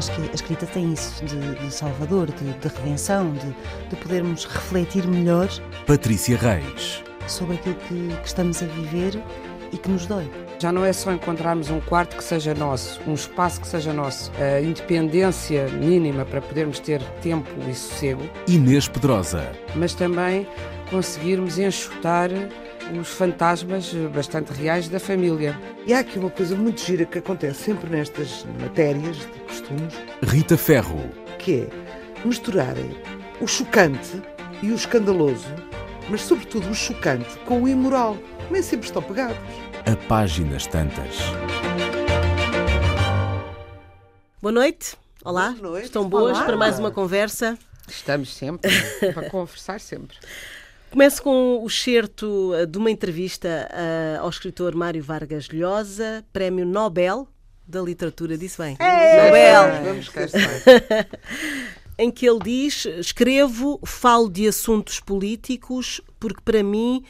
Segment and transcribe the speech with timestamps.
[0.00, 3.54] acho que a escrita tem isso, de, de salvador, de, de redenção, de,
[3.90, 5.46] de, podermos refletir melhor.
[5.86, 7.04] Patrícia Reis.
[7.26, 9.22] Sobre aquilo que, que estamos a viver
[9.70, 10.28] e que nos dói.
[10.58, 14.32] Já não é só encontrarmos um quarto que seja nosso, um espaço que seja nosso,
[14.40, 18.22] a independência mínima para podermos ter tempo e sossego.
[18.48, 19.52] Inês Pedrosa.
[19.76, 20.46] Mas também
[20.90, 22.30] conseguirmos enxutar
[22.98, 25.58] os fantasmas bastante reais da família.
[25.86, 29.94] E há aqui uma coisa muito gira que acontece sempre nestas matérias de costumes.
[30.22, 31.10] Rita Ferro.
[31.38, 32.96] Que é misturarem
[33.40, 34.22] o chocante
[34.62, 35.48] e o escandaloso,
[36.10, 38.16] mas sobretudo o chocante com o imoral.
[38.50, 39.38] Nem sempre estão pegados.
[39.86, 41.16] A páginas tantas.
[44.42, 44.96] Boa noite.
[45.24, 45.50] Olá.
[45.50, 45.86] Boa noite.
[45.86, 46.46] Estão boas Olá.
[46.46, 47.58] para mais uma conversa?
[47.88, 48.70] Estamos sempre
[49.12, 50.16] para conversar sempre.
[50.90, 57.28] Começo com o excerto de uma entrevista uh, ao escritor Mário Vargas Llosa, Prémio Nobel
[57.64, 58.72] da Literatura, disse bem.
[58.72, 59.84] Nobel!
[59.84, 60.22] Vamos cá
[61.96, 67.04] em que ele diz: Escrevo, falo de assuntos políticos, porque para mim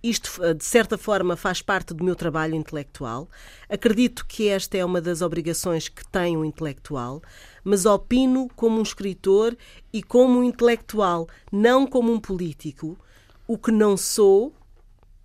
[0.00, 3.28] isto, de certa forma, faz parte do meu trabalho intelectual.
[3.68, 7.20] Acredito que esta é uma das obrigações que tem um intelectual,
[7.64, 9.56] mas opino como um escritor
[9.92, 12.96] e como um intelectual, não como um político
[13.46, 14.52] o que não sou,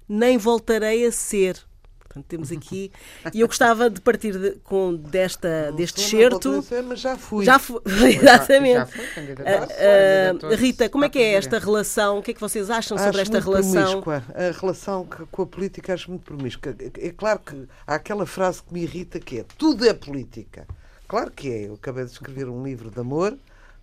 [0.08, 1.58] nem voltarei a ser.
[2.00, 2.92] Portanto, temos aqui.
[3.32, 6.66] E eu gostava de partir de, com desta, não deste certo.
[6.88, 7.46] Mas já fui.
[7.46, 8.92] Já fui, exatamente.
[8.92, 12.18] Já, já uh, uh, Rita, como é que é esta relação?
[12.18, 14.02] O que é que vocês acham acho sobre esta muito relação?
[14.02, 14.24] Promíscua.
[14.34, 16.76] A relação com a política acho muito promíscua.
[16.98, 20.68] É claro que há aquela frase que me irrita que é tudo é política.
[21.08, 21.68] Claro que é.
[21.68, 23.38] Eu acabei de escrever um livro de amor,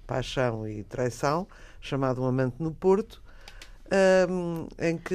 [0.04, 1.46] paixão e traição,
[1.80, 3.22] chamado Um Amante no Porto
[4.28, 5.14] um, em que,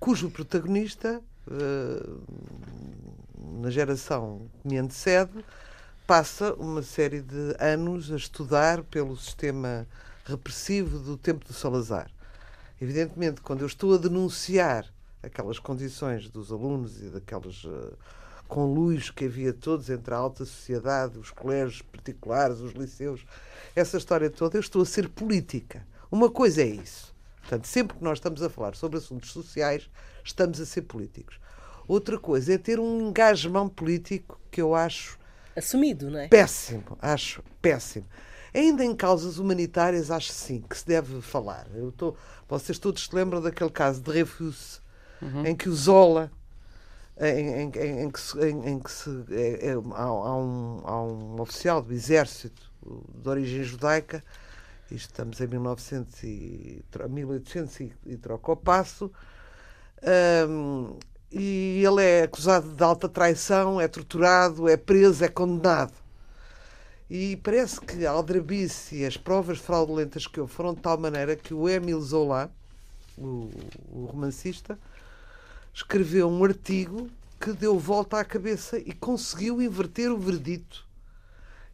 [0.00, 2.20] cujo protagonista, uh,
[3.60, 5.44] na geração que me antecede,
[6.06, 9.86] passa uma série de anos a estudar pelo sistema
[10.24, 12.10] repressivo do tempo do Salazar.
[12.80, 14.86] Evidentemente, quando eu estou a denunciar
[15.22, 17.92] aquelas condições dos alunos e daqueles uh,
[18.46, 23.26] conluios que havia todos entre a alta sociedade, os colégios particulares, os liceus,
[23.74, 25.86] essa história toda, eu estou a ser política.
[26.10, 27.14] Uma coisa é isso.
[27.48, 29.88] Portanto, sempre que nós estamos a falar sobre assuntos sociais,
[30.22, 31.40] estamos a ser políticos.
[31.86, 35.18] Outra coisa é ter um engajamento político que eu acho.
[35.56, 36.28] Assumido, não é?
[36.28, 38.04] Péssimo, acho péssimo.
[38.52, 41.66] Ainda em causas humanitárias, acho sim que se deve falar.
[41.74, 42.14] Eu tô,
[42.46, 44.82] vocês todos se lembram daquele caso de Refus,
[45.22, 45.46] uhum.
[45.46, 46.30] em que o Zola.
[47.18, 51.02] Em, em, em, em que, se, em, que se, é, é, há, há, um, há
[51.02, 52.70] um oficial do exército
[53.14, 54.22] de origem judaica
[54.94, 59.10] estamos em 1900 e, 1800 e, e troca o passo.
[60.48, 60.96] Um,
[61.30, 65.92] e ele é acusado de alta traição, é torturado, é preso, é condenado.
[67.10, 71.36] E parece que a aldrabice e as provas fraudulentas que houve foram de tal maneira
[71.36, 72.50] que o Émile Zola,
[73.16, 73.50] o,
[73.90, 74.78] o romancista,
[75.72, 77.08] escreveu um artigo
[77.40, 80.86] que deu volta à cabeça e conseguiu inverter o verdito.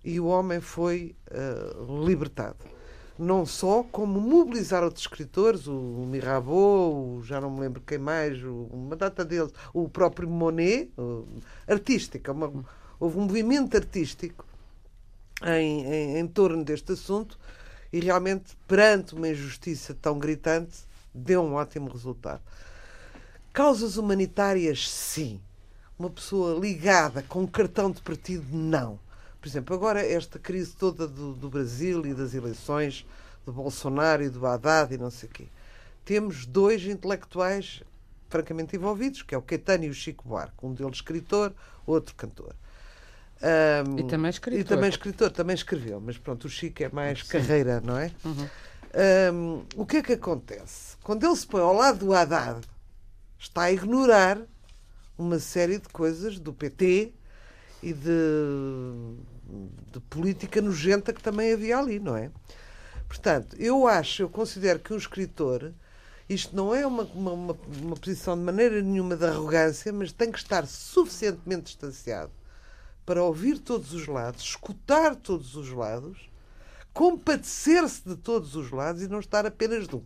[0.05, 2.74] E o homem foi uh, libertado
[3.19, 8.43] não só, como mobilizar outros escritores, o Mirabeau, o, já não me lembro quem mais,
[8.43, 11.25] o, uma data deles, o próprio Monet, o,
[11.67, 12.53] artística, uma,
[12.99, 14.45] houve um movimento artístico
[15.45, 17.39] em, em, em torno deste assunto
[17.93, 20.79] e realmente, perante uma injustiça tão gritante,
[21.15, 22.43] deu um ótimo resultado.
[23.53, 25.41] Causas humanitárias, sim.
[25.97, 28.99] Uma pessoa ligada com um cartão de partido, não.
[29.45, 33.05] Por exemplo, agora esta crise toda do, do Brasil e das eleições
[33.45, 35.45] do Bolsonaro e do Haddad e não sei o quê.
[36.03, 37.83] Temos dois intelectuais
[38.31, 40.55] francamente envolvidos, que é o Caetano e o Chico Buarque.
[40.63, 41.53] Um deles escritor,
[41.87, 42.55] outro cantor.
[43.87, 44.61] Um, e também escritor.
[44.61, 47.29] E também escritor, também escreveu, mas pronto, o Chico é mais Sim.
[47.29, 48.11] carreira, não é?
[48.25, 48.49] Uhum.
[49.35, 50.97] Um, o que é que acontece?
[51.03, 52.67] Quando ele se põe ao lado do Haddad,
[53.39, 54.41] está a ignorar
[55.19, 57.13] uma série de coisas do PT
[57.83, 59.34] e de
[59.93, 62.31] de política nojenta que também havia ali, não é?
[63.07, 65.73] Portanto, eu acho, eu considero que um escritor,
[66.29, 70.33] isto não é uma, uma, uma, uma posição de maneira nenhuma de arrogância, mas tem
[70.33, 72.33] que estar suficientemente distanciado
[73.05, 76.31] para ouvir todos os lados, escutar todos os lados,
[76.93, 80.03] compadecer-se de todos os lados e não estar apenas de um.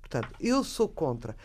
[0.00, 1.36] Portanto, eu sou contra.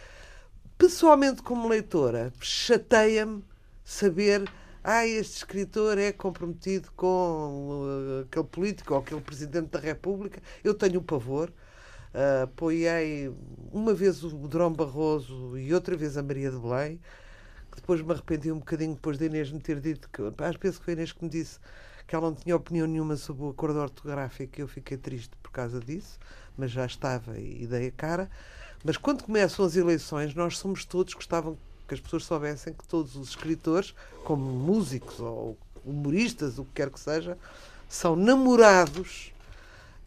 [0.77, 3.43] Pessoalmente, como leitora, chateia-me
[3.83, 4.51] saber
[4.83, 10.41] ah, este escritor é comprometido com uh, aquele político ou aquele presidente da República.
[10.63, 11.51] Eu tenho um pavor.
[12.13, 13.31] Uh, apoiei
[13.71, 16.99] uma vez o Drão Barroso e outra vez a Maria de Belém,
[17.71, 20.79] que depois me arrependi um bocadinho depois da Inês me ter dito que, às vezes
[20.79, 21.59] foi a Inês que me disse
[22.07, 25.51] que ela não tinha opinião nenhuma sobre o acordo ortográfico e eu fiquei triste por
[25.51, 26.19] causa disso,
[26.57, 28.29] mas já estava e dei a cara.
[28.83, 31.57] Mas quando começam as eleições, nós somos todos, gostavam
[31.91, 33.93] que as pessoas soubessem que todos os escritores,
[34.23, 37.37] como músicos ou humoristas, o que quer que seja,
[37.89, 39.33] são namorados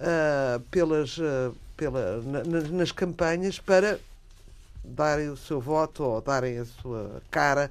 [0.00, 4.00] uh, pelas, uh, pela, na, nas campanhas para
[4.82, 7.70] darem o seu voto ou darem a sua cara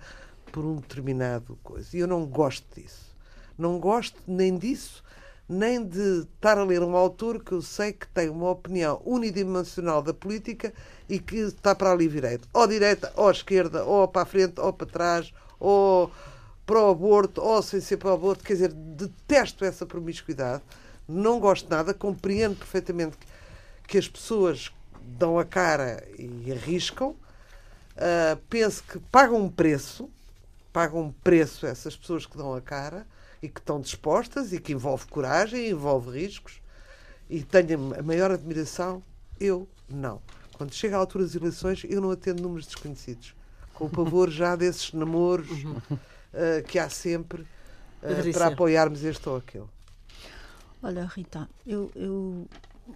[0.52, 1.98] por um determinado coisa.
[1.98, 3.12] E eu não gosto disso.
[3.58, 5.03] Não gosto nem disso,
[5.48, 10.02] nem de estar a ler um autor que eu sei que tem uma opinião unidimensional
[10.02, 10.74] da política
[11.10, 12.48] e que está para ali direita.
[12.54, 16.12] Ou direita, ou esquerda, ou para a frente, ou para trás, ou
[16.66, 18.44] para o aborto, ou sem ser para o aborto.
[18.44, 20.64] Quer dizer, detesto essa promiscuidade.
[21.08, 23.18] Não gosto nada, compreendo perfeitamente
[23.86, 27.10] que as pessoas dão a cara e arriscam.
[27.10, 30.10] Uh, penso que pagam um preço,
[30.72, 33.06] pagam um preço essas pessoas que dão a cara
[33.44, 36.62] e que estão dispostas e que envolve coragem, envolve riscos
[37.30, 39.04] e tenho a maior admiração,
[39.38, 40.22] eu não.
[40.54, 43.36] Quando chega a altura das eleições, eu não atendo números desconhecidos.
[43.74, 49.36] Com o pavor já desses namoros uh, que há sempre uh, para apoiarmos este ou
[49.36, 49.68] aquele.
[50.82, 52.48] Olha, Rita, eu, eu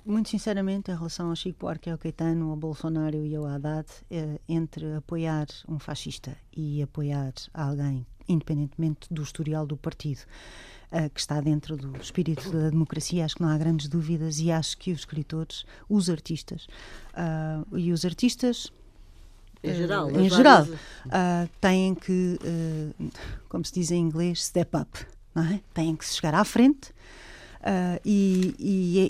[0.05, 4.39] muito sinceramente, em relação ao Chico Buarque, ao Caetano, ao Bolsonaro e ao Haddad, eh,
[4.47, 10.21] entre apoiar um fascista e apoiar alguém independentemente do historial do partido,
[10.91, 14.51] uh, que está dentro do espírito da democracia, acho que não há grandes dúvidas e
[14.51, 16.67] acho que os escritores, os artistas
[17.13, 18.71] uh, e os artistas
[19.63, 22.39] em geral, em geral uh, têm que,
[23.49, 24.99] como se diz em inglês, step up,
[25.33, 25.61] não é?
[25.73, 26.91] têm que chegar à frente
[27.61, 28.55] uh, e,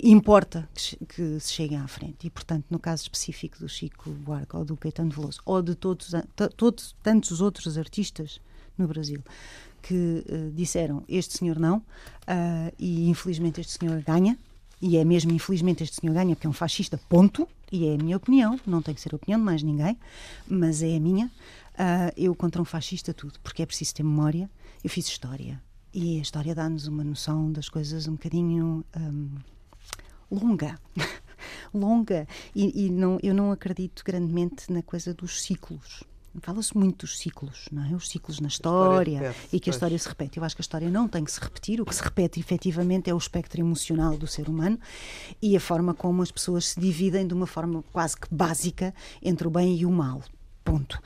[0.04, 2.26] e, importa que, que, se cheguem à frente.
[2.26, 6.12] E, portanto, no caso específico do Chico Buarque ou do Caetano Veloso ou de todos,
[6.56, 8.40] todos tantos outros artistas
[8.78, 9.22] no Brasil
[9.82, 14.36] que uh, disseram este senhor não uh, e infelizmente este senhor ganha
[14.80, 17.98] e é mesmo infelizmente este senhor ganha porque é um fascista ponto e é a
[17.98, 19.98] minha opinião não tem que ser a opinião de mais ninguém
[20.46, 24.50] mas é a minha uh, eu contra um fascista tudo porque é preciso ter memória
[24.82, 25.60] eu fiz história
[25.92, 29.30] e a história dá-nos uma noção das coisas um bocadinho um,
[30.30, 30.78] longa
[31.72, 36.04] longa e, e não, eu não acredito grandemente na coisa dos ciclos
[36.40, 37.94] Fala-se muito dos ciclos, não é?
[37.94, 40.38] Os ciclos na história, história e que a história se repete.
[40.38, 41.80] Eu acho que a história não tem que se repetir.
[41.80, 44.78] O que se repete efetivamente é o espectro emocional do ser humano
[45.40, 49.46] e a forma como as pessoas se dividem de uma forma quase que básica entre
[49.46, 50.22] o bem e o mal.
[50.64, 51.00] Ponto.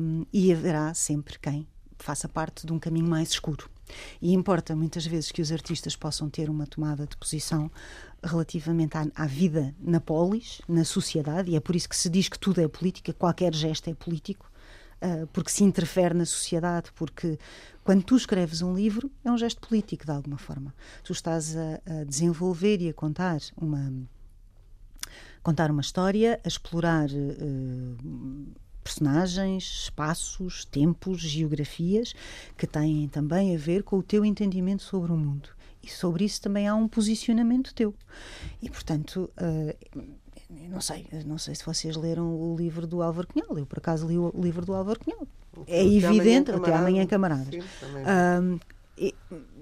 [0.00, 1.66] Um, e haverá sempre quem
[1.98, 3.68] faça parte de um caminho mais escuro.
[4.20, 7.70] E importa muitas vezes que os artistas possam ter uma tomada de posição
[8.22, 12.28] relativamente à, à, vida na polis, na sociedade, e é por isso que se diz
[12.28, 14.50] que tudo é política, qualquer gesto é político,
[15.02, 17.38] uh, porque se interfere na sociedade, porque
[17.84, 20.74] quando tu escreves um livro é um gesto político de alguma forma.
[21.02, 23.92] Tu estás a, a desenvolver e a contar uma
[25.42, 32.14] contar uma história, a explorar uh, personagens, espaços, tempos, geografias
[32.56, 35.48] que têm também a ver com o teu entendimento sobre o mundo.
[35.82, 37.94] E sobre isso também há um posicionamento teu.
[38.60, 40.16] E, portanto, uh,
[40.48, 43.58] não sei, não sei se vocês leram o livro do Álvaro Cunhal.
[43.58, 45.26] Eu, por acaso, li o livro do Álvaro Cunhal.
[45.66, 47.48] É evidente, até amanhã, camaradas.
[47.48, 48.60] Até amanhã, camaradas.
[48.98, 49.12] Sim,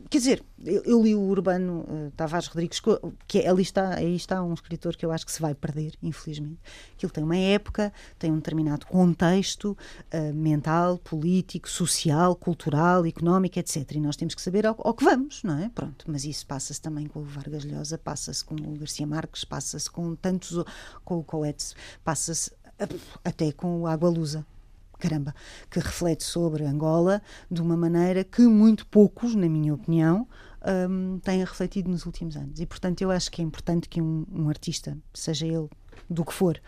[0.08, 2.80] quer dizer, eu, eu, li o Urbano uh, Tavares Rodrigues,
[3.26, 5.94] que é, ali está, aí está um escritor que eu acho que se vai perder,
[6.02, 6.58] infelizmente.
[6.96, 9.76] Que ele tem uma época, tem um determinado contexto
[10.12, 13.90] uh, mental, político, social, cultural, económico, etc.
[13.92, 15.68] E nós temos que saber ao, ao que vamos, não é?
[15.68, 19.90] Pronto, mas isso passa-se também com o Vargas Llosa, passa-se com o Garcia Marques, passa-se
[19.90, 20.64] com tantos,
[21.04, 22.50] com o Coetzee, passa-se
[23.24, 24.44] até com o Água Lusa
[24.98, 25.34] caramba,
[25.70, 30.26] que reflete sobre Angola de uma maneira que muito poucos, na minha opinião,
[30.88, 32.60] um, têm refletido nos últimos anos.
[32.60, 35.68] E, portanto, eu acho que é importante que um, um artista, seja ele
[36.08, 36.60] do que for,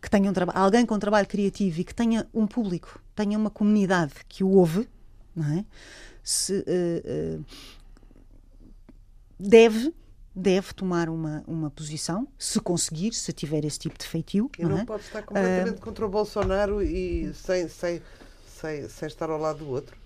[0.00, 3.50] que tenha um alguém com um trabalho criativo e que tenha um público, tenha uma
[3.50, 4.88] comunidade que o ouve,
[5.34, 5.64] não é?
[6.22, 7.44] Se, uh, uh,
[9.38, 9.94] deve
[10.34, 14.50] deve tomar uma, uma posição, se conseguir, se tiver esse tipo de feitio.
[14.58, 14.84] E não, não é?
[14.84, 18.02] pode estar completamente uh, contra o Bolsonaro e sem, sem,
[18.46, 20.00] sem, sem estar ao lado do outro.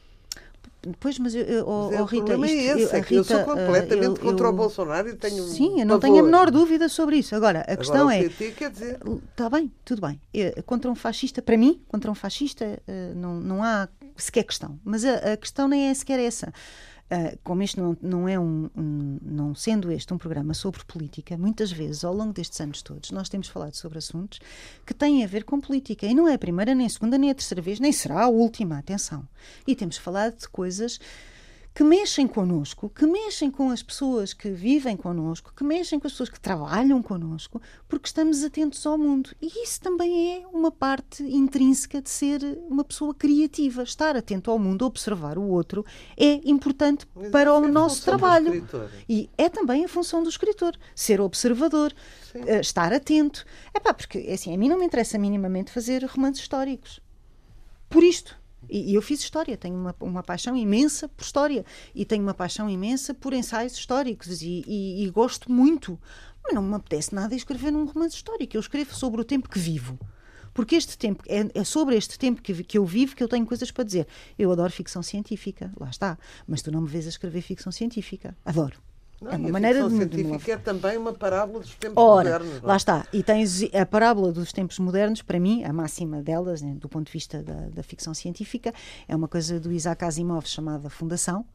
[1.01, 4.19] Pois, mas eu, oh, mas é, oh, Rita, é esse, eu, Rita, eu sou completamente
[4.19, 7.35] eu, contra o Bolsonaro e tenho Sim, eu não tenho a menor dúvida sobre isso.
[7.35, 8.23] Agora, a Agora, questão é.
[8.25, 9.01] PT, quer dizer...
[9.31, 10.21] Está bem, tudo bem.
[10.67, 14.79] Contra um fascista, para mim, contra um fascista, eh, não, não há sequer questão.
[14.85, 16.53] Mas a, a questão nem é sequer essa.
[17.05, 21.37] Uh, como este não, não é um, um, não sendo este um programa sobre política,
[21.37, 24.41] muitas vezes ao longo destes anos todos nós temos falado sobre assuntos
[24.87, 27.31] que têm a ver com política e não é a primeira, nem a segunda, nem
[27.31, 29.29] a terceira vez, nem será a última, atenção.
[29.67, 30.99] E temos falado de coisas
[31.75, 36.13] que mexem connosco, que mexem com as pessoas que vivem connosco, que mexem com as
[36.13, 39.31] pessoas que trabalham connosco, porque estamos atentos ao mundo.
[39.43, 43.83] E isso também é uma parte intrínseca de ser uma pessoa criativa.
[43.83, 45.85] Estar atento ao mundo, observar o outro,
[46.17, 48.65] é importante Mas para o é nosso trabalho.
[49.09, 51.93] E é também a função do escritor, ser observador,
[52.35, 53.45] eh, estar atento.
[53.75, 57.01] É pá, porque assim, a mim não me interessa minimamente fazer romances históricos.
[57.89, 58.44] Por isto.
[58.69, 62.35] E, e eu fiz história, tenho uma, uma paixão imensa por história e tenho uma
[62.35, 65.99] paixão imensa por ensaios históricos e, e- e gosto muito.
[66.43, 68.57] Mas não me apetece nada escrever num romance histórico.
[68.57, 69.99] Eu escrevo sobre o tempo que vivo.
[70.53, 73.45] Porque este tempo, é, é sobre este tempo que, que eu vivo que eu tenho
[73.47, 74.07] coisas para dizer.
[74.39, 76.17] Eu adoro ficção científica, lá está.
[76.47, 78.37] Mas tu não me vês a escrever ficção científica.
[78.45, 78.81] Adoro.
[79.25, 82.61] Não, é uma maneira de, científica é também uma parábola dos tempos Ora, modernos.
[82.61, 82.73] não é?
[82.73, 83.07] lá está.
[83.11, 87.07] E tens a parábola dos tempos modernos, para mim, a máxima delas, né, do ponto
[87.07, 88.73] de vista da, da ficção científica,
[89.09, 91.47] é uma coisa do Isaac Asimov chamada Fundação,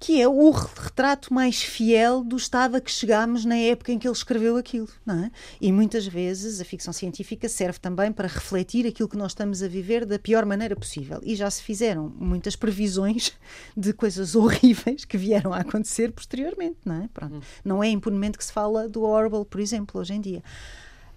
[0.00, 4.06] que é o retrato mais fiel do estado a que chegámos na época em que
[4.06, 4.88] ele escreveu aquilo.
[5.04, 5.30] Não é?
[5.60, 9.68] E muitas vezes a ficção científica serve também para refletir aquilo que nós estamos a
[9.68, 11.20] viver da pior maneira possível.
[11.24, 13.32] E já se fizeram muitas previsões
[13.76, 16.76] de coisas horríveis que vieram a acontecer posteriormente.
[16.84, 17.42] Não é, Pronto.
[17.64, 20.42] Não é impunemente que se fala do Orwell, por exemplo, hoje em dia.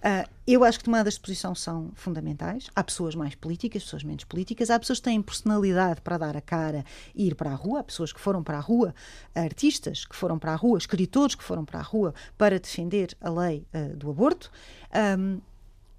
[0.02, 2.68] Ah, eu acho que tomadas de posição são fundamentais.
[2.74, 4.68] Há pessoas mais políticas, pessoas menos políticas.
[4.68, 7.80] Há pessoas que têm personalidade para dar a cara e ir para a rua.
[7.80, 8.92] Há pessoas que foram para a rua,
[9.32, 13.30] artistas que foram para a rua, escritores que foram para a rua para defender a
[13.30, 14.50] lei ah, do aborto.
[14.92, 15.38] Ahm,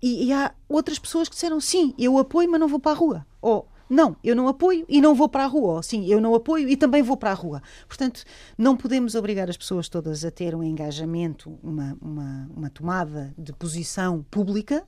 [0.02, 2.96] e, e há outras pessoas que disseram sim, eu apoio, mas não vou para a
[2.96, 3.26] rua.
[3.42, 5.76] Ou não, eu não apoio e não vou para a rua.
[5.76, 7.62] Ou sim, eu não apoio e também vou para a rua.
[7.88, 8.24] Portanto,
[8.58, 13.54] não podemos obrigar as pessoas todas a ter um engajamento, uma, uma, uma tomada de
[13.54, 14.84] posição pública,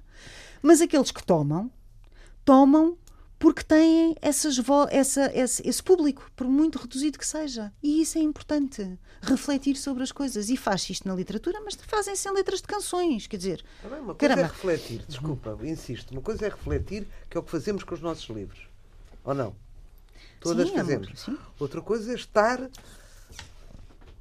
[0.62, 1.72] mas aqueles que tomam,
[2.44, 2.98] tomam
[3.38, 4.58] porque têm essas
[4.90, 7.72] essa, esse, esse público, por muito reduzido que seja.
[7.84, 8.98] E isso é importante.
[9.22, 10.50] Refletir sobre as coisas.
[10.50, 13.28] E faz isto na literatura, mas fazem-se em letras de canções.
[13.28, 14.54] Quer dizer, bem, uma coisa é caramba.
[14.54, 18.28] refletir, desculpa, insisto, uma coisa é refletir, que é o que fazemos com os nossos
[18.30, 18.75] livros.
[19.26, 19.56] Ou não?
[20.40, 21.20] Todas Sim, amor, fazemos.
[21.20, 21.38] sim.
[21.60, 22.70] Outra coisa é estar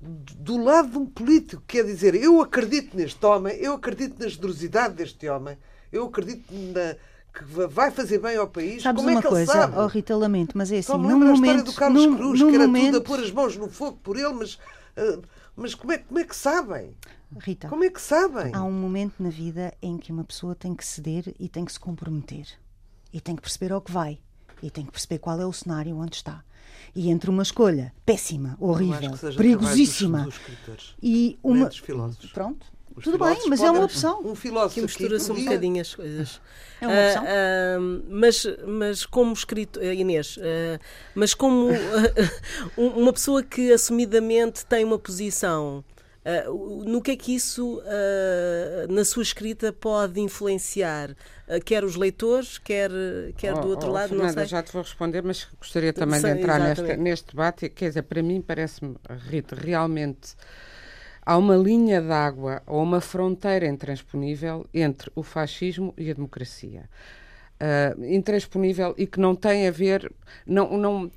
[0.00, 4.94] do lado de um político, quer dizer, eu acredito neste homem, eu acredito na generosidade
[4.94, 5.56] deste homem,
[5.90, 6.94] eu acredito na,
[7.32, 8.82] que va- vai fazer bem ao país.
[8.82, 9.78] Sabes Como é uma que ele coisa, sabe?
[9.78, 12.48] oh, Rita, lamento, mas é assim, Só num momento, história do Carlos num, Cruz, num
[12.50, 14.58] que era momento, tudo a pôr as mãos no fogo por ele, mas,
[14.96, 15.20] ah,
[15.56, 16.94] mas como, é, como é que sabem?
[17.38, 18.52] Rita, Como é que sabem?
[18.54, 21.72] há um momento na vida em que uma pessoa tem que ceder e tem que
[21.72, 22.46] se comprometer.
[23.12, 24.20] E tem que perceber ao que vai.
[24.64, 26.42] E tem que perceber qual é o cenário onde está.
[26.96, 31.68] E entre uma escolha péssima, horrível, que seja perigosíssima dos- e uma.
[32.32, 32.64] Pronto,
[32.96, 34.22] Os tudo bem, mas é uma podem- opção.
[34.24, 36.40] Um filósofo Que mistura-se um bocadinho as coisas.
[36.80, 37.24] É uma Ah, opção.
[37.26, 40.78] ah, mas, mas como escrito, eh, Inês, ah,
[41.14, 41.68] mas como
[42.76, 45.84] uma pessoa que assumidamente tem uma posição,
[46.86, 47.82] no que é que isso
[48.88, 51.14] na sua escrita pode influenciar?
[51.48, 52.90] Ah, quer os leitores, quer,
[53.36, 54.46] quer do Oh, outro oh, lado, Fernanda, não sei.
[54.46, 56.96] já te vou responder, mas gostaria também Sei, de entrar exatamente.
[56.96, 57.68] neste debate.
[57.68, 58.96] Quer dizer, para mim parece-me,
[59.28, 60.34] Rita, realmente
[61.24, 66.88] há uma linha d'água ou uma fronteira intransponível entre o fascismo e a democracia.
[67.60, 70.10] Ah, intransponível e que não tem a ver.
[70.46, 71.10] Não, não,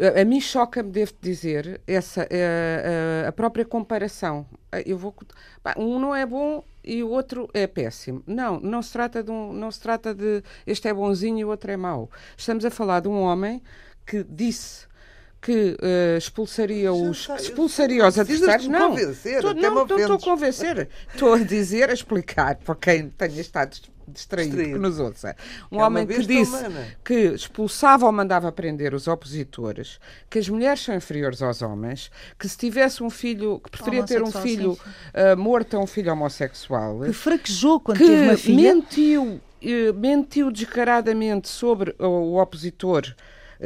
[0.00, 4.46] a a mim choca-me, devo dizer, essa, eh, eh, a própria comparação.
[4.72, 5.14] Eh, Eu vou,
[5.62, 8.22] pá, um não é bom e o outro é péssimo.
[8.26, 11.48] Não, não se trata de um, não se trata de este é bonzinho e o
[11.48, 12.10] outro é mau.
[12.36, 13.62] Estamos a falar de um homem
[14.06, 14.86] que disse
[15.40, 18.66] que eh, expulsaria os expulsaria os adversários.
[18.66, 18.94] Não,
[19.54, 20.88] não, estou a convencer.
[21.12, 23.76] Estou a dizer, a explicar para quem tenha estado
[24.08, 24.74] distraído, Distraído.
[24.76, 25.36] que nos ouça.
[25.70, 26.86] Um É homem que disse humana.
[27.04, 29.98] que expulsava ou mandava prender os opositores,
[30.30, 34.22] que as mulheres são inferiores aos homens, que se tivesse um filho, que preferia ter
[34.22, 34.78] um filho
[35.12, 38.74] ah, morto a um filho homossexual, Que fraquejou quando que teve uma filha.
[38.74, 43.14] mentiu, eh, mentiu descaradamente sobre o, o opositor.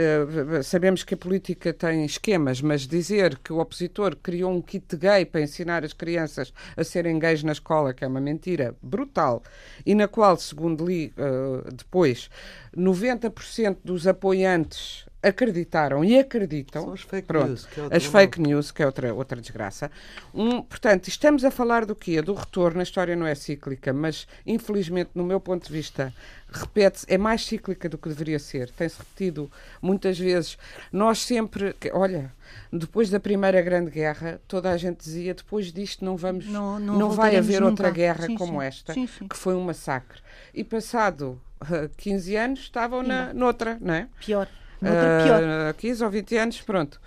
[0.01, 4.97] Eh, sabemos que a política tem esquemas, mas dizer que o opositor criou um kit
[4.97, 9.43] gay para ensinar as crianças a serem gays na escola, que é uma mentira brutal,
[9.85, 12.31] e na qual, segundo li eh, depois,
[12.77, 16.83] 90% dos apoiantes acreditaram e acreditam.
[16.83, 19.41] São as fake Pronto, news, que é outra as fake news, que é outra, outra
[19.41, 19.91] desgraça.
[20.35, 22.21] Um, portanto, estamos a falar do quê?
[22.21, 22.81] Do retorno.
[22.81, 26.13] A história não é cíclica, mas infelizmente, no meu ponto de vista,
[26.51, 28.71] repete é mais cíclica do que deveria ser.
[28.71, 30.59] Tem-se repetido muitas vezes.
[30.93, 32.33] Nós sempre, olha,
[32.73, 36.99] depois da Primeira Grande Guerra, toda a gente dizia depois disto não vamos, Não- não,
[36.99, 37.97] não vai haver outra nunca.
[37.97, 38.67] guerra Sim, como sim.
[38.67, 39.29] esta, Sim, sim.
[39.29, 40.21] que foi um massacre.
[40.55, 44.09] E passado ah, 15 anos estavam na, noutra, não é?
[44.21, 44.49] Pior.
[44.81, 45.43] Noutra, pior.
[45.43, 47.01] Ah, 15 ou 20 anos, pronto.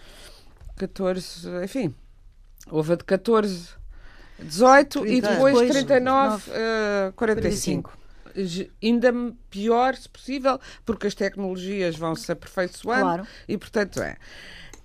[0.77, 1.93] 14, enfim,
[2.69, 3.69] houve a de 14,
[4.39, 7.97] 18 e depois Depois, 39, uh, 45.
[8.35, 9.13] Ge- Ainda
[9.49, 13.27] pior, se possível, porque as tecnologias vão se aperfeiçoando Claro.
[13.47, 14.15] e, portanto, é.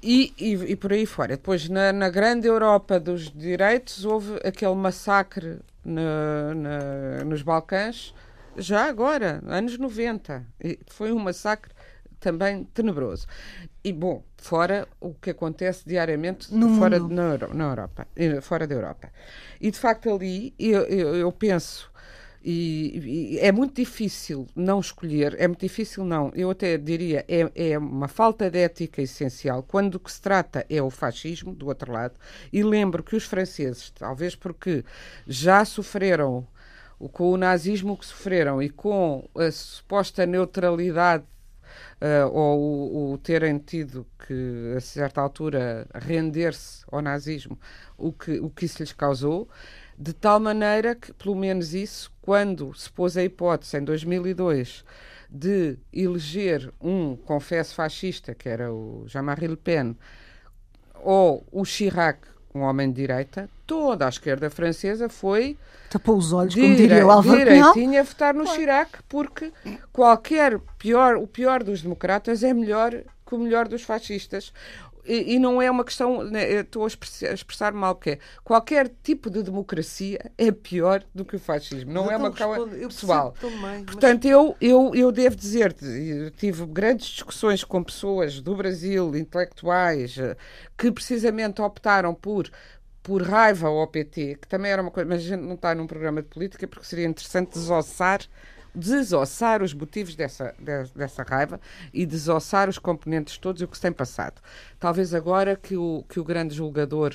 [0.02, 1.37] E, e, e por aí fora.
[1.37, 8.12] Depois, na, na grande Europa dos direitos, houve aquele massacre na- na- nos Balcãs,
[8.57, 10.45] já agora, anos 90.
[10.62, 11.73] E foi um massacre
[12.26, 13.26] também tenebroso.
[13.85, 17.14] E, bom, fora o que acontece diariamente No fora, mundo.
[17.14, 18.09] na, na Europa,
[18.42, 19.12] fora da Europa.
[19.61, 21.88] E, de facto, ali eu, eu, eu penso
[22.49, 27.50] e, e é muito difícil não escolher, é muito difícil não, eu até diria, é,
[27.73, 31.66] é uma falta de ética essencial quando o que se trata é o fascismo, do
[31.66, 32.14] outro lado,
[32.52, 34.85] e lembro que os franceses, talvez porque
[35.26, 36.47] já sofreram
[37.12, 41.25] com o nazismo que sofreram e com a suposta neutralidade
[42.00, 47.59] ah, ou o terem tido que, a certa altura, render-se ao nazismo,
[47.97, 49.49] o que, o que isso lhes causou,
[49.99, 54.85] de tal maneira que, pelo menos isso, quando se pôs a hipótese, em 2002,
[55.30, 59.97] de eleger um confesso fascista, que era o Jean-Marie Le Pen,
[61.02, 62.21] ou o Chirac,
[62.54, 65.58] um homem de direita, toda a esquerda francesa foi
[65.90, 67.73] Tapou os olhos, como diria o Álvaro Cunhal.
[67.73, 69.52] direitinha a votar no Chirac, porque
[69.92, 72.92] qualquer pior, o pior dos democratas é melhor
[73.26, 74.52] que o melhor dos fascistas.
[75.08, 78.11] E, e não é uma questão, né, eu estou a expressar, a expressar mal que
[78.11, 78.18] é.
[78.42, 81.92] Qualquer tipo de democracia é pior do que o fascismo.
[81.92, 83.35] Não Mas é uma então questão eu percebo pessoal.
[83.40, 88.56] também, mas- Portanto, eu, eu, eu devo dizer-te, eu tive grandes discussões com pessoas do
[88.56, 90.37] Brasil, intelectuais, eh,
[90.76, 92.50] que precisamente optaram por
[93.07, 95.87] por raiva ao PT, que também era uma coisa, mas a gente não está num
[95.87, 98.21] programa de política porque seria interessante desossar,
[98.75, 101.61] desossar os motivos dessa, de- dessa raiva
[101.95, 104.43] e desossar os componentes todos e o que se tem passado.
[104.81, 107.15] Talvez agora que o, que o grande julgador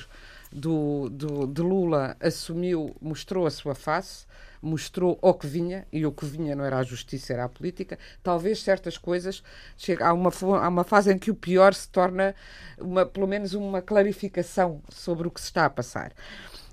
[0.50, 4.26] do, do, de Lula assumiu, mostrou a sua face,
[4.62, 7.98] mostrou o que vinha, e o que vinha não era a justiça, era a política.
[8.22, 9.42] Talvez certas coisas,
[9.76, 10.30] chega, há, uma,
[10.62, 12.34] há uma fase em que o pior se torna,
[12.78, 16.12] uma, pelo menos, uma clarificação sobre o que se está a passar.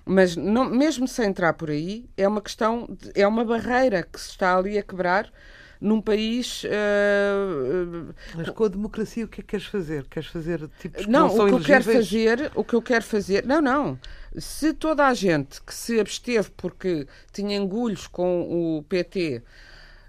[0.05, 4.19] Mas não- mesmo sem entrar por aí, é uma questão, de- é uma barreira que
[4.19, 5.31] se está ali a quebrar
[5.79, 6.63] num país.
[6.65, 10.07] eh, Mas com a democracia, o que é que queres fazer?
[10.07, 12.81] Queres fazer tipos que não, não, são o que eu quero fazer, o que eu
[12.81, 13.99] quero fazer, não, não.
[14.37, 19.43] Se toda a gente que se absteve porque tinha engulhos com o PT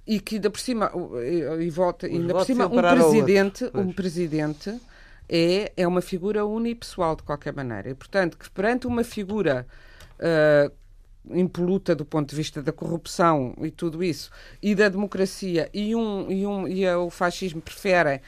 [0.06, 0.90] e que ainda por cima
[1.22, 3.92] e, e volta, Os ainda por cima um presidente, um pois.
[3.92, 4.80] presidente
[5.28, 7.90] é, é uma figura unipessoal de qualquer maneira.
[7.90, 9.66] E portanto, que perante uma figura
[10.18, 10.70] ah,
[11.28, 14.30] impoluta do ponto de vista da corrupção e tudo isso,
[14.62, 18.20] e da democracia, e, um, e, um, e o fascismo preferem.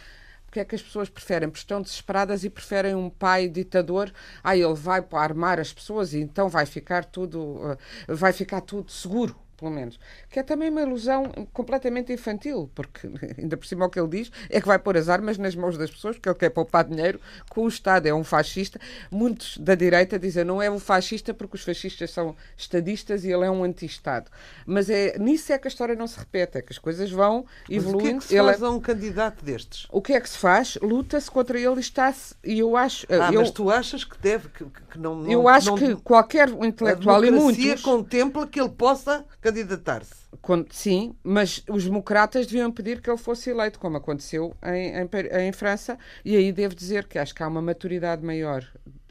[0.44, 1.48] Porque é que as pessoas preferem?
[1.48, 4.12] Porque estão desesperadas e preferem um pai ditador.
[4.44, 8.90] Ah, ele vai armar as pessoas e então vai ficar tudo, ah, vai ficar tudo
[8.92, 9.98] seguro, pelo menos.
[10.28, 14.32] Que é também uma ilusão completamente infantil, porque ainda por cima o que ele diz
[14.50, 17.20] é que vai pôr as armas nas mãos das pessoas, porque ele quer poupar dinheiro
[17.48, 18.06] com o Estado.
[18.06, 18.80] É um fascista.
[19.10, 23.44] Muitos da direita dizem não é um fascista porque os fascistas são estadistas e ele
[23.44, 24.30] é um anti-Estado.
[24.66, 27.44] Mas é, nisso é que a história não se repete, é que as coisas vão
[27.44, 28.18] Mas o que é evoluindo.
[28.20, 29.86] que se Ele é- faz a um candidato destes?
[29.92, 30.76] o que é que se faz?
[30.82, 32.34] Luta-se contra ele e está-se.
[32.42, 33.06] E eu acho.
[33.08, 35.94] Ah, eu, mas tu achas que deve, que, que- não, não eu acho não- que
[35.96, 37.82] qualquer a intelectual e democracia muitos.
[37.84, 40.22] contempla que ele possa candidatar-se.
[40.70, 45.52] Sim, mas os democratas deviam pedir que ele fosse eleito, como aconteceu em, em, em
[45.52, 48.66] França, e aí devo dizer que acho que há uma maturidade maior.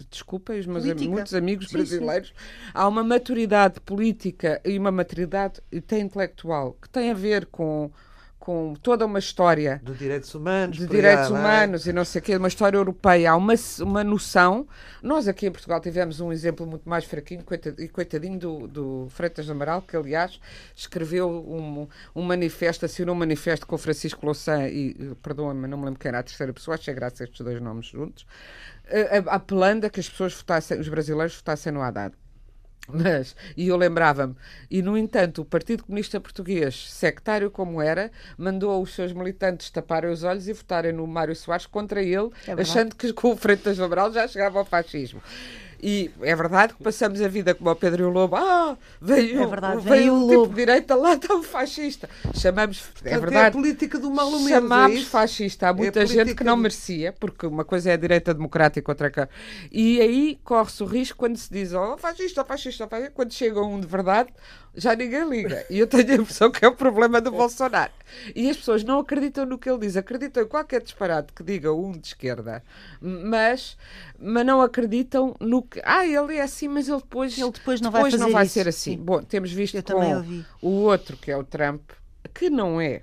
[0.10, 2.34] Desculpa, os meus am- muitos amigos Sim, brasileiros,
[2.74, 7.92] há uma maturidade política e uma maturidade até intelectual que tem a ver com,
[8.42, 10.76] com toda uma história De direitos humanos.
[10.76, 11.40] de aí direitos vai.
[11.40, 14.68] humanos e não sei o quê, uma história europeia, há uma, uma noção.
[15.04, 17.46] Nós aqui em Portugal tivemos um exemplo muito mais fraquinho
[17.78, 20.40] e coitadinho do, do Freitas Amaral, que aliás
[20.76, 25.86] escreveu um, um manifesto, assinou um manifesto com Francisco Louçã e, eh, perdoa-me, não me
[25.86, 28.26] lembro quem era a terceira pessoa, achei graça a estes dois nomes juntos,
[28.88, 32.16] eh, apelando a que as pessoas votassem, os brasileiros votassem no Haddad.
[32.88, 34.36] Mas, e eu lembrava-me,
[34.70, 40.12] e no entanto, o Partido Comunista Português, sectário como era, mandou os seus militantes taparem
[40.12, 42.62] os olhos e votarem no Mário Soares contra ele, verdade.
[42.62, 45.22] achando que com o Freitas do Amaral já chegava ao fascismo.
[45.82, 48.36] E é verdade que passamos a vida como o Pedro e o Lobo.
[48.36, 50.50] Ah, veio, É verdade, veio veio o tipo lobo.
[50.50, 52.10] de direita lá tão fascista.
[52.36, 54.48] Chamamos, é Portanto, É a verdade, política do mal menos.
[54.50, 55.70] chamámos é fascista.
[55.70, 59.10] Há muita gente política que não merecia, porque uma coisa é a direita democrática, outra
[59.10, 59.28] cá.
[59.72, 63.80] E aí corre-se o risco quando se diz oh, fascista, fascista, fascista, quando chega um
[63.80, 64.30] de verdade,
[64.76, 65.66] já ninguém liga.
[65.70, 67.92] E eu tenho a impressão que é o problema do Bolsonaro.
[68.36, 71.74] E as pessoas não acreditam no que ele diz, acreditam em qualquer disparate que diga
[71.74, 72.64] um de esquerda,
[73.02, 73.78] mas,
[74.20, 75.82] mas não acreditam no que.
[75.84, 78.46] Ah, ele é assim, mas ele depois, Ele depois não depois vai fazer não vai
[78.48, 78.92] ser assim.
[78.92, 78.98] Sim.
[78.98, 81.92] Bom, temos visto Eu com o outro, que é o Trump,
[82.34, 83.02] que não é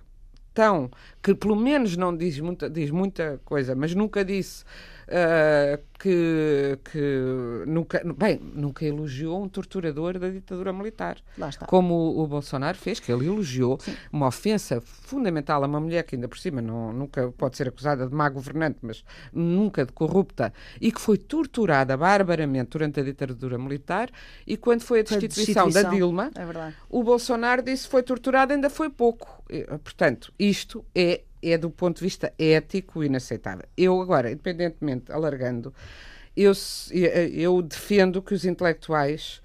[0.54, 0.90] tão.
[1.22, 4.64] que pelo menos não diz muita, diz muita coisa, mas nunca disse.
[5.10, 11.66] Ah, que, que nunca, bem, nunca elogiou um torturador da ditadura militar Lá está.
[11.66, 13.80] como o, o Bolsonaro fez, que ele elogiou
[14.12, 18.06] uma ofensa fundamental a uma mulher que ainda por cima não, nunca pode ser acusada
[18.06, 23.58] de má governante, mas nunca de corrupta, e que foi torturada barbaramente durante a ditadura
[23.58, 24.10] militar,
[24.46, 25.90] e quando foi a Foi a destituição, da destituição.
[25.90, 29.42] Dilma, É o Bolsonaro disse que foi torturado, ainda foi pouco.
[29.82, 33.64] Portanto, isto é, é do ponto de vista ético inaceitável.
[33.76, 35.72] Eu agora, independentemente, alargando,
[36.36, 36.94] eu, se-
[37.34, 39.40] eu defendo que os intelectuais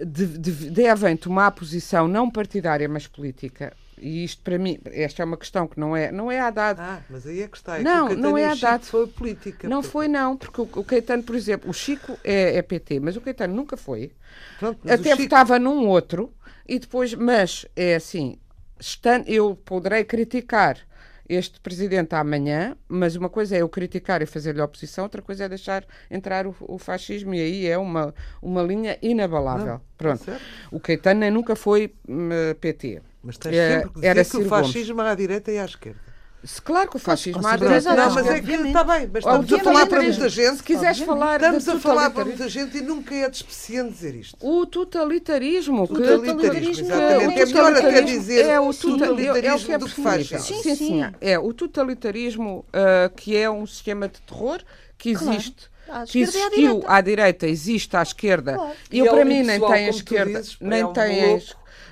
[0.00, 3.72] de- de- devem tomar posição não partidária, mas política.
[4.00, 6.80] E isto, para mim, esta é uma questão que não é, não é Haddad.
[6.80, 7.78] Ah, mas aí é que está.
[7.80, 8.84] É Não, que não é Caetano o Chico Haddad.
[8.86, 9.68] Foi política.
[9.68, 13.00] Não porque- foi, não, porque o, o Caetano, por exemplo, o Chico é, é PT,
[13.00, 14.12] mas o Caetano nunca foi.
[14.60, 16.32] Pronto, Até Chico- votava num outro
[16.68, 18.38] e depois, mas é assim,
[18.78, 20.78] estan- eu poderei criticar
[21.28, 25.48] este presidente amanhã, mas uma coisa é eu criticar e fazer-lhe oposição, outra coisa é
[25.48, 29.74] deixar entrar o, o fascismo e aí é uma, uma linha inabalável.
[29.74, 30.24] Não, Pronto.
[30.24, 30.42] certo.
[30.70, 32.28] O Caetano nem nunca foi hum,
[32.60, 33.02] PT.
[33.22, 34.72] Mas tens É, sempre que dizer era que o Ciro Gomes.
[34.72, 36.07] fascismo é à direita e à esquerda.
[36.44, 39.56] Se- Claro que o fascismo direita não, mas é que está bem, mas estamos a
[39.56, 40.56] O falar para muita gente.
[40.58, 44.36] Se quiseres falar Estamos a falar para muita gente e nunca é despeciente dizer isto.
[44.40, 45.88] O totalitarismo.
[45.88, 47.26] que- totalitarismo, que- exatamente.
[47.26, 50.02] o É melhor até totalitarismo dizer é o é o que é totalitarismo do que
[50.02, 50.38] fascismo.
[50.38, 50.76] Sim, Sim, sim.
[50.76, 51.04] sim.
[51.20, 54.60] É o totalitarismo ah, que é um sistema de terror
[54.96, 55.34] que Claro.
[55.34, 55.68] existe.
[55.88, 56.92] À Que esquerda e à existiu direita.
[56.92, 58.54] à direita, existe à esquerda.
[58.54, 58.72] Claro.
[58.92, 60.92] E eu, E é para mim, nem tem a esquerda, dizes, nem é um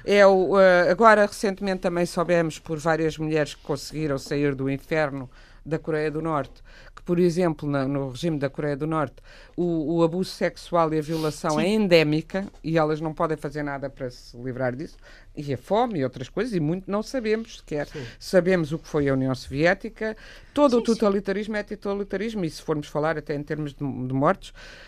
[0.07, 5.29] é o, ah, agora, recentemente, também soubemos por várias mulheres que conseguiram sair do inferno
[5.65, 6.63] da Coreia do Norte,
[6.95, 9.17] que, por exemplo, na- no regime da Coreia do Norte,
[9.57, 13.91] o, o abuso sexual e a violação é endémica e elas não podem fazer nada
[13.91, 14.97] para se livrar disso.
[15.37, 17.89] E a fome e outras coisas, e muito não sabemos sequer.
[18.19, 20.17] Sabemos o que foi a União Soviética,
[20.55, 24.53] todo o totalitarismo é totalitarismo, e se formos falar até em termos de, de mortes,
[24.53, 24.86] eh,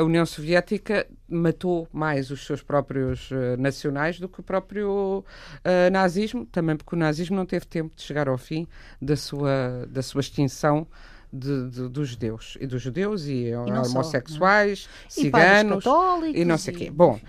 [0.00, 5.24] a União Soviética matou mais os seus próprios eh, nacionais do que o próprio
[5.64, 8.66] eh, nazismo, também porque o nazismo não teve tempo de chegar ao fim
[9.00, 10.86] da sua, da sua extinção.
[11.30, 16.44] De, de- dos judeus e dos judeus e, só, homossexuais, E padres ciganos católicos e
[16.46, 16.90] não sei o e- quê.
[16.90, 17.20] Bom,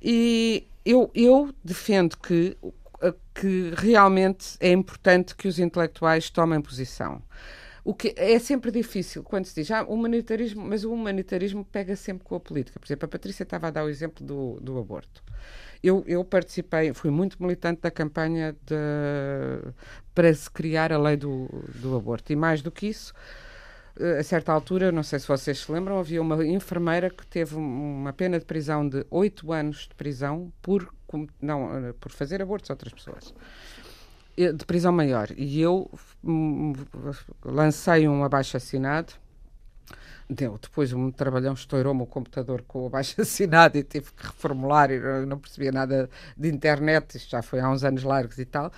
[0.00, 2.56] e eu, eu defendo que,
[3.34, 7.20] que realmente é importante que os intelectuais tomem posição.
[7.84, 12.24] O que é sempre difícil quando se diz ah, humanitarismo, mas o humanitarismo pega sempre
[12.24, 12.78] com a política.
[12.78, 15.22] Por exemplo, a Patrícia estava a dar o exemplo do, do aborto.
[15.82, 18.74] Eu, eu participei, fui muito militante da campanha de,
[20.14, 21.48] para se criar a lei do,
[21.80, 22.32] do aborto.
[22.32, 23.12] E mais do que isso,
[23.98, 27.56] eh, a certa altura, não sei se vocês se lembram, havia uma enfermeira que teve
[27.56, 30.92] um- uma pena de prisão de oito anos de prisão por,
[31.40, 33.34] não, eh, por fazer abortos a outras pessoas.
[34.40, 35.28] Eh, De prisão maior.
[35.36, 35.90] E eu
[36.24, 36.72] hum,
[37.44, 39.12] lancei um abaixo-assinado.
[40.28, 40.58] Deu.
[40.62, 44.90] Depois um trabalhão estourou-me o computador com o abaixo-assinado e tive que reformular.
[44.90, 47.16] e não percebia nada de internet.
[47.16, 48.72] Isto já foi há uns anos largos e tal.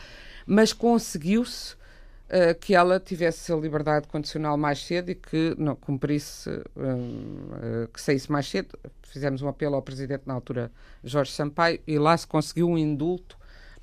[0.47, 1.77] Mas conseguiu-se
[2.29, 8.01] eh, que ela tivesse a liberdade condicional mais cedo e que não cumprisse, eh, que
[8.01, 8.77] saísse mais cedo.
[9.03, 10.73] Fizemos um apelo ao presidente na altura,
[11.05, 13.37] Jorge Sampaio, e lá se conseguiu um indulto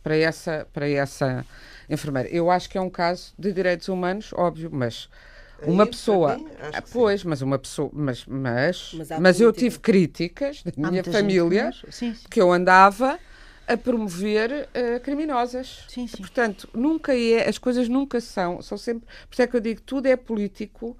[0.03, 1.45] para essa, para essa
[1.89, 2.29] enfermeira.
[2.29, 5.09] Eu acho que é um caso de direitos humanos, óbvio, mas
[5.61, 6.93] Aí, uma para pessoa, mim, acho Ah, que sim.
[6.93, 11.71] pois, mas uma pessoa, mas mas, Mas mas, eu tive críticas da Há minha família
[11.91, 12.15] Sim, sim.
[12.29, 13.19] que eu andava
[13.67, 15.83] a promover eh, criminosas.
[15.87, 16.17] Sim, sim.
[16.17, 19.81] Portanto, nunca é, as coisas nunca são, são sempre, por isso é que eu digo,
[19.81, 20.97] tudo é político,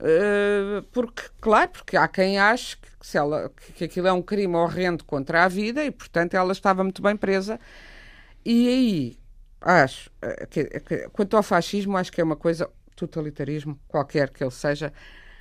[0.00, 4.54] eh, porque, claro, porque há quem ache que, se ela, que aquilo é um crime
[4.56, 7.58] horrendo contra a vida e, portanto, ela estava muito bem presa.
[8.44, 9.18] E aí,
[9.60, 14.42] acho, eh, que, que- quanto ao fascismo, acho que é uma coisa, totalitarismo, qualquer que
[14.42, 14.92] ele seja,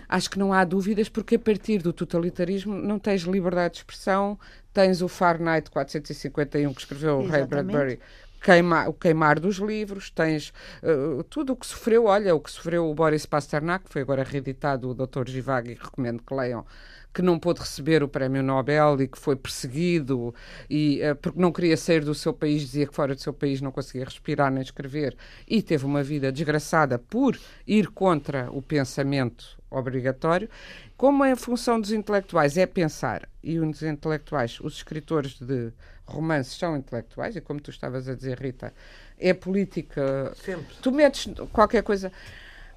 [0.08, 4.38] acho que não há dúvidas, porque a partir do totalitarismo não tens liberdade de expressão,
[4.74, 7.44] tens o Fahrenheit 451 que escreveu o Ray.
[7.46, 8.00] Bradbury,
[8.42, 12.90] queima, o queimar dos livros, tens eh, tudo o que sofreu, olha, o que sofreu
[12.90, 15.28] o Boris Pasternak, que foi agora reeditado o Dr.
[15.30, 16.66] Givag, e recomendo que leiam,
[17.14, 20.34] que não pôde receber o prémio Nobel e que foi perseguido
[20.70, 23.62] e eh, porque não queria sair do seu país, dizia que fora do seu país
[23.62, 25.16] não conseguia respirar nem escrever
[25.48, 30.50] e teve uma vida desgraçada por ir contra o pensamento obrigatório.
[30.98, 35.72] Como a função dos intelectuais é pensar, e os intelectuais, os escritores de
[36.06, 38.74] romances são intelectuais, e como tu estavas a dizer, Rita,
[39.18, 40.32] é política.
[40.36, 40.76] Sempre.
[40.82, 42.12] Tu metes qualquer coisa.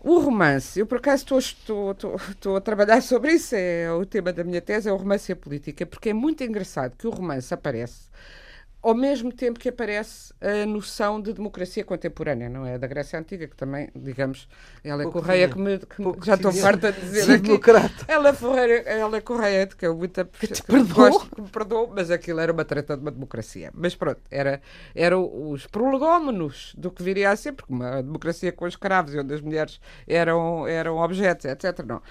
[0.07, 4.61] O romance, eu por acaso estou, a trabalhar sobre isso, é o tema da minha
[4.61, 8.09] tese, é o romance e a política, porque é muito engraçado que o romance aparece
[8.85, 12.77] ao mesmo tempo que aparece a noção de democracia contemporânea, não é?
[12.79, 14.47] Da Grécia Antiga, que também, digamos,
[14.85, 17.39] ela é Pouco Correia, que, me, que Pouco já estou farta de dizer aqui.
[17.45, 18.05] democrata.
[18.07, 21.11] Ela, Ferreira, ela é Correia, que eu muito que perdoou.
[21.11, 23.71] gosto, que me perdoou, mas aquilo era uma treta de uma democracia.
[23.75, 24.61] Mas pronto, era,
[24.95, 29.33] era os prolegómenos do que viria a ser, porque uma democracia com escravos e onde
[29.33, 31.81] as mulheres eram, eram objetos, etc.
[31.87, 32.03] Não.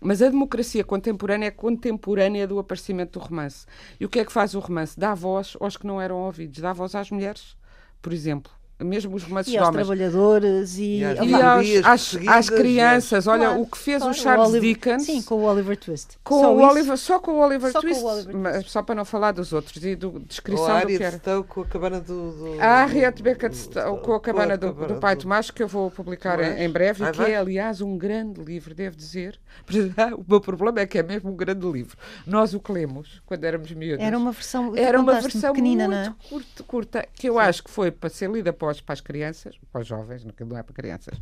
[0.00, 3.66] Mas a democracia contemporânea é contemporânea do aparecimento do romance.
[3.98, 4.98] E o que é que faz o romance?
[4.98, 7.56] Dá voz aos que não eram ouvidos, dá voz às mulheres,
[8.00, 8.57] por exemplo.
[8.80, 9.86] Mesmo os romances E de aos homens.
[9.86, 14.12] trabalhadores e, E às E às, perseguidas, às crianças, olha, Claro, o que fez claro,
[14.14, 16.16] o Charles Oliver- Dickens Sim, com o Oliver Twist.
[16.22, 16.60] com Só o.
[16.62, 18.70] Oliver, só com o Oliver Só com o Twist, Oliver mas Twist.
[18.70, 21.16] só para não falar dos outros e do Ou descrição a do que era.
[21.18, 22.30] Stowe com a cabana do.
[22.32, 25.66] do A Harriet Beckett do- Stowe, com a cabana do, do pai Tomás, que eu
[25.68, 29.38] vou publicar em, em breve, Ai, e que é, aliás, um grande livro, devo dizer.
[30.16, 31.96] O meu problema é que é mesmo um grande livro.
[32.26, 34.04] Nós o que lemos quando éramos miúdos.
[34.04, 36.14] Era uma versão, Era uma versão pequenina, muito não é?
[36.28, 39.58] curta, curta, que eu acho que foi para ser lida para, os- para as crianças,
[39.72, 41.20] para os jovens, aquilo não é para crianças,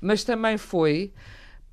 [0.00, 1.12] mas também foi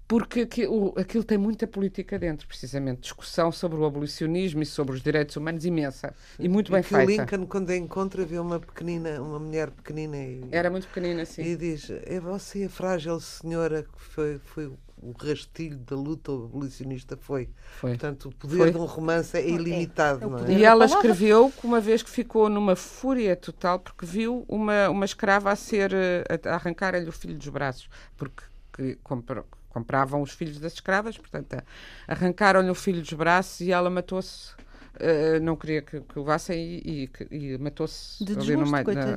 [0.05, 3.01] porque aqui- o- aquilo tem muita política dentro, precisamente.
[3.01, 6.13] Discussão sobre o abolicionismo e sobre os direitos humanos imensa.
[6.37, 7.23] E muito bem e que o feita.
[7.23, 11.41] Lincoln, quando a encontra, vê uma pequenina, uma mulher pequenina e, Era muito pequenina, assim.
[11.41, 14.71] e diz: É você a frágil senhora que foi, foi
[15.09, 17.17] o rastilho da luta abolicionista.
[17.17, 17.49] Foi.
[17.79, 17.91] Foi.
[17.91, 18.71] Portanto, o poder Foi.
[18.71, 20.29] de um romance é ilimitado, é é?
[20.29, 20.57] poder.
[20.59, 25.05] E ela escreveu que uma vez que ficou numa fúria total porque viu uma, uma
[25.05, 28.43] escrava a ser eh, a, arrancar-lhe o filho dos braços, porque
[28.75, 31.63] que compra- compravam os filhos das escravas, portanto, a-
[32.07, 34.51] arrancaram-lhe o filho dos braços e ela matou-se.
[34.99, 38.23] eh, não queria que, que o levassem e, e- e matou-se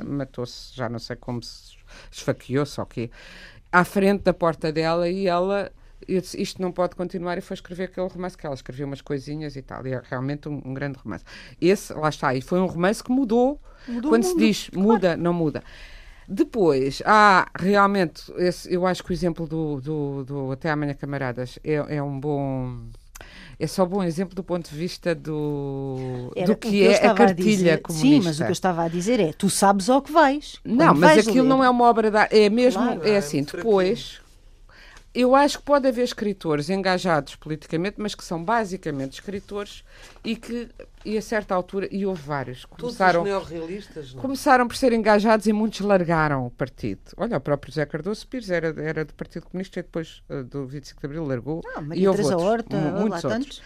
[0.04, 1.76] matou-se, já não sei como se
[2.10, 3.10] esfaqueou-se ou quê,
[3.70, 5.70] à frente da porta dela e ela
[6.06, 9.00] eu disse, isto não pode continuar e foi escrever aquele romance que ela escreveu umas
[9.00, 11.24] coisinhas e tal, e é realmente um, um grande romance.
[11.60, 15.32] Esse, lá está, e foi um romance que mudou, Mudou quando se diz muda, não
[15.32, 15.62] muda.
[16.28, 21.58] Depois, há realmente, esse, eu acho que o exemplo do, do, do Até Amanhã Camaradas
[21.62, 22.88] é, é um bom.
[23.58, 27.56] É só bom exemplo do ponto de vista do, Era do que, é a cartilha
[27.56, 27.78] dizer.
[27.82, 28.08] comunista.
[28.20, 30.58] Sim, mas o que eu estava a dizer é: tu sabes ao que vais.
[30.64, 31.48] Não, mas vais aquilo ler.
[31.48, 32.36] não é uma obra de arte.
[32.38, 33.06] É mesmo, Claro.
[33.08, 34.20] é assim, é depois.
[35.18, 39.82] Eu acho que pode haver escritores engajados politicamente, mas que são basicamente escritores
[40.22, 40.68] e que,
[41.06, 44.20] e a certa altura, e houve vários, Todos começaram, os neorrealistas, não?
[44.20, 47.00] começaram por ser engajados e muitos largaram o partido.
[47.16, 50.66] Olha, o próprio José Cardoso Pires era, era do Partido Comunista e depois eh, do
[50.66, 51.62] 25 de Abril largou.
[51.74, 53.32] Ah, e houve outros, Horta, muitos outros.
[53.32, 53.62] tantos.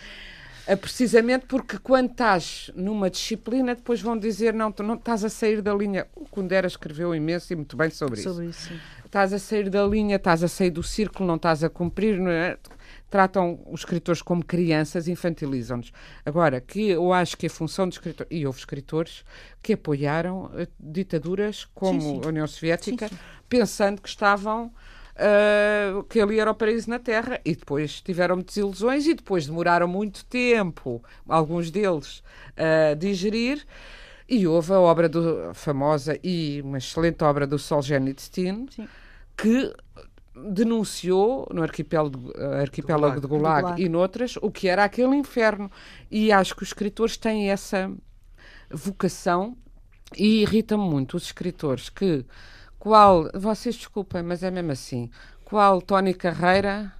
[0.70, 5.28] É precisamente porque quando estás numa disciplina, depois vão dizer não, tu não estás a
[5.28, 6.06] sair da linha.
[6.14, 8.28] O Kundera escreveu imenso e muito bem sobre, isso.
[8.30, 8.72] Sobre isso.
[9.04, 12.20] Estás a sair da linha, estás a sair do círculo, não estás a cumprir.
[12.20, 12.56] Não é?
[13.10, 15.92] Tratam os escritores como crianças, infantilizam-nos.
[16.24, 18.28] Agora, que eu acho que a função de escritor.
[18.30, 19.24] E houve escritores
[19.60, 22.20] que apoiaram eh, ditaduras como Sim, sim.
[22.24, 23.18] a União Soviética, sim.
[23.48, 24.72] pensando que estavam.
[25.20, 29.86] Ah, que ali era o paraíso na Terra e depois tiveram desilusões e depois demoraram
[29.86, 32.22] muito tempo, alguns deles,
[32.56, 33.66] a digerir.
[34.26, 38.88] E houve a obra do, famosa e uma excelente obra do Solzhenitsyn, Sim.
[39.36, 39.74] que
[40.52, 43.42] denunciou no arquipélago, arquipélago Do de Gulag.
[43.42, 43.82] Gulag, Gulag.
[43.82, 45.70] e noutras o que era aquele inferno.
[46.10, 47.90] E acho que os escritores têm essa
[48.70, 49.56] vocação
[50.16, 52.24] e irrita-me muito os escritores que,
[52.80, 55.08] qual, vocês desculpem, mas é mesmo assim,
[55.44, 56.90] qual Tony Carreira.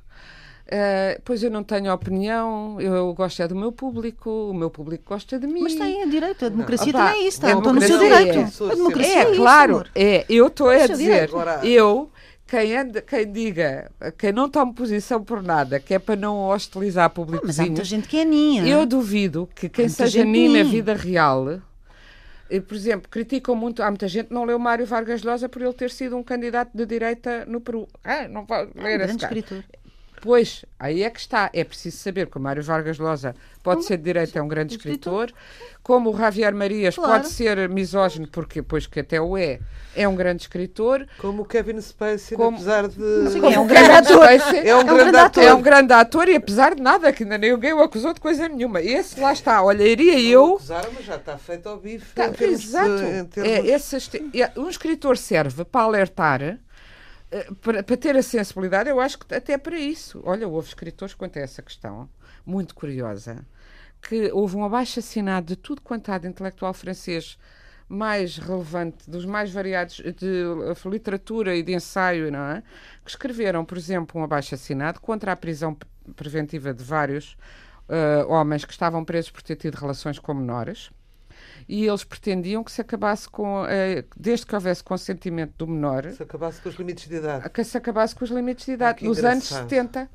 [0.73, 5.03] eh, pois eu não tenho opinião, eu gosto é do meu público, o meu público
[5.09, 5.63] gosta de mim.
[5.63, 8.39] Mas tem direito, a democracia Opa, também é isso, a estão no seu direito.
[8.39, 9.91] é- A democracia É, é, isso, claro, amor.
[9.97, 10.25] é.
[10.29, 11.25] Eu estou a É dizer.
[11.25, 12.09] Agora- eu,
[12.47, 17.07] quem, anda, quem diga, quem não toma posição por nada, que é para não hostilizar
[17.07, 18.65] Ah, público mas há muita gente que é ninha.
[18.65, 20.71] eu duvido que quem seja Nina na ninha.
[20.73, 21.61] vida real,
[22.59, 25.73] por exemplo, criticam muito, há muita gente que não leu Mário Vargas Llosa por ele
[25.75, 27.87] ter sido um candidato de direita no Peru.
[28.03, 29.35] Ah, não vai É um ler esse grande cara.
[29.39, 29.65] escritor.
[30.21, 31.51] Pois, aí é que está.
[31.53, 34.75] É preciso saber que o Mário Vargas Llosa pode ser de direita, é um grande
[34.75, 35.33] escritor,
[35.83, 37.13] como o Javier Marias Claro.
[37.13, 39.61] pode ser misógino, porque, pois que até o é,
[39.95, 41.07] é um grande escritor.
[41.19, 42.95] Como o Kevin Spacey, Como- apesar de.
[43.31, 44.25] Sim, Como é um o grande ator.
[44.65, 45.43] É um grande ator.
[45.45, 48.49] É um grande ator e apesar de nada, que ainda ninguém o acusou de coisa
[48.49, 48.81] nenhuma.
[48.81, 50.55] Esse lá está, olha, iria eu.
[50.57, 52.15] Acusaram, mas já está feito ao bife.
[52.15, 53.03] Tá, termos de- exato.
[53.03, 53.97] em termos- É, esse
[54.35, 56.59] é, um escritor serve para alertar
[57.61, 60.21] para, para, ter a sensibilidade, eu acho que até para isso.
[60.25, 62.09] Olha, houve escritores quanto a essa questão,
[62.45, 63.47] muito curiosa,
[64.03, 67.39] que houve um abaixo-assinado de tudo quanto há de intelectual francês
[67.89, 70.45] mais relevante, dos mais variados de
[70.89, 72.63] literatura e de ensaio, não é?
[73.05, 75.77] Que escreveram, por exemplo, um abaixo-assinado contra a prisão
[76.15, 77.37] preventiva de vários
[77.89, 80.91] uh, homens que estavam presos por ter tido relações com menores.
[81.73, 83.67] E eles pretendiam que se acabasse com, uh,
[84.17, 87.49] desde que houvesse consentimento do menor, se acabasse com os limites de idade.
[87.49, 90.11] Que se acabasse com os limites de idade, ah, nos anos 70.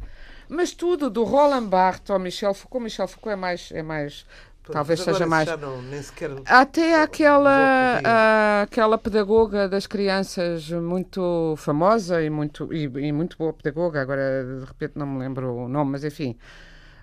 [0.50, 4.26] Mas tudo, do Roland Barthes ao Michel Foucault, Michel Foucault é mais, é mais
[4.70, 5.48] talvez seja mais.
[5.58, 6.30] Não, sequer...
[6.46, 13.54] Até aquela, a, aquela pedagoga das crianças muito famosa e muito, e, e, muito boa
[13.54, 16.38] pedagoga, agora de repente não me lembro o nome, mas enfim.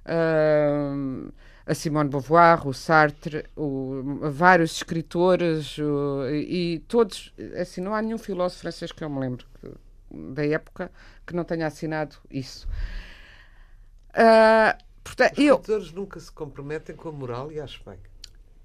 [0.05, 1.33] Uh,
[1.73, 8.01] a Simone Beauvoir, o Sartre, o, vários escritores o, e, e, todos, assim, não há
[8.01, 9.47] nenhum filósofo francês que eu me lembro
[10.11, 10.91] da época
[11.27, 12.69] que não tenha assinado isso.
[14.11, 15.95] Uh, Portanto, Os escritores eu...
[15.95, 17.99] nunca se comprometem com a moral e acho bem.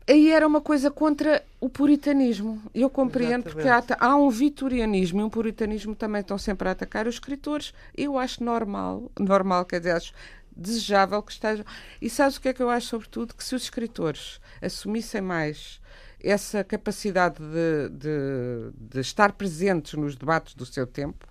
[0.10, 2.62] Aí era uma coisa contra o puritanismo.
[2.74, 3.86] Eu compreendo Exatamente.
[3.86, 7.74] porque há, há, um vitorianismo e um puritanismo também estão sempre a atacar os escritores.
[7.96, 10.14] Eu acho normal, normal, quer dizer, acho
[10.58, 11.66] desejável que estejam.
[12.02, 13.34] E sabes o que é que eu acho, sobretudo?
[13.34, 15.80] Que se os escritores assumissem mais
[16.20, 21.28] essa capacidade de, de, de estar presentes nos debates do seu tempo,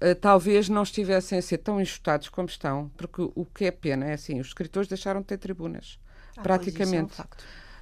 [0.00, 4.06] uh, talvez não estivessem a ser tão enxutados como estão, porque o que é pena
[4.06, 5.98] é assim, os escritores deixaram de ter tribunas,
[6.36, 7.20] ah, praticamente.
[7.20, 7.26] É um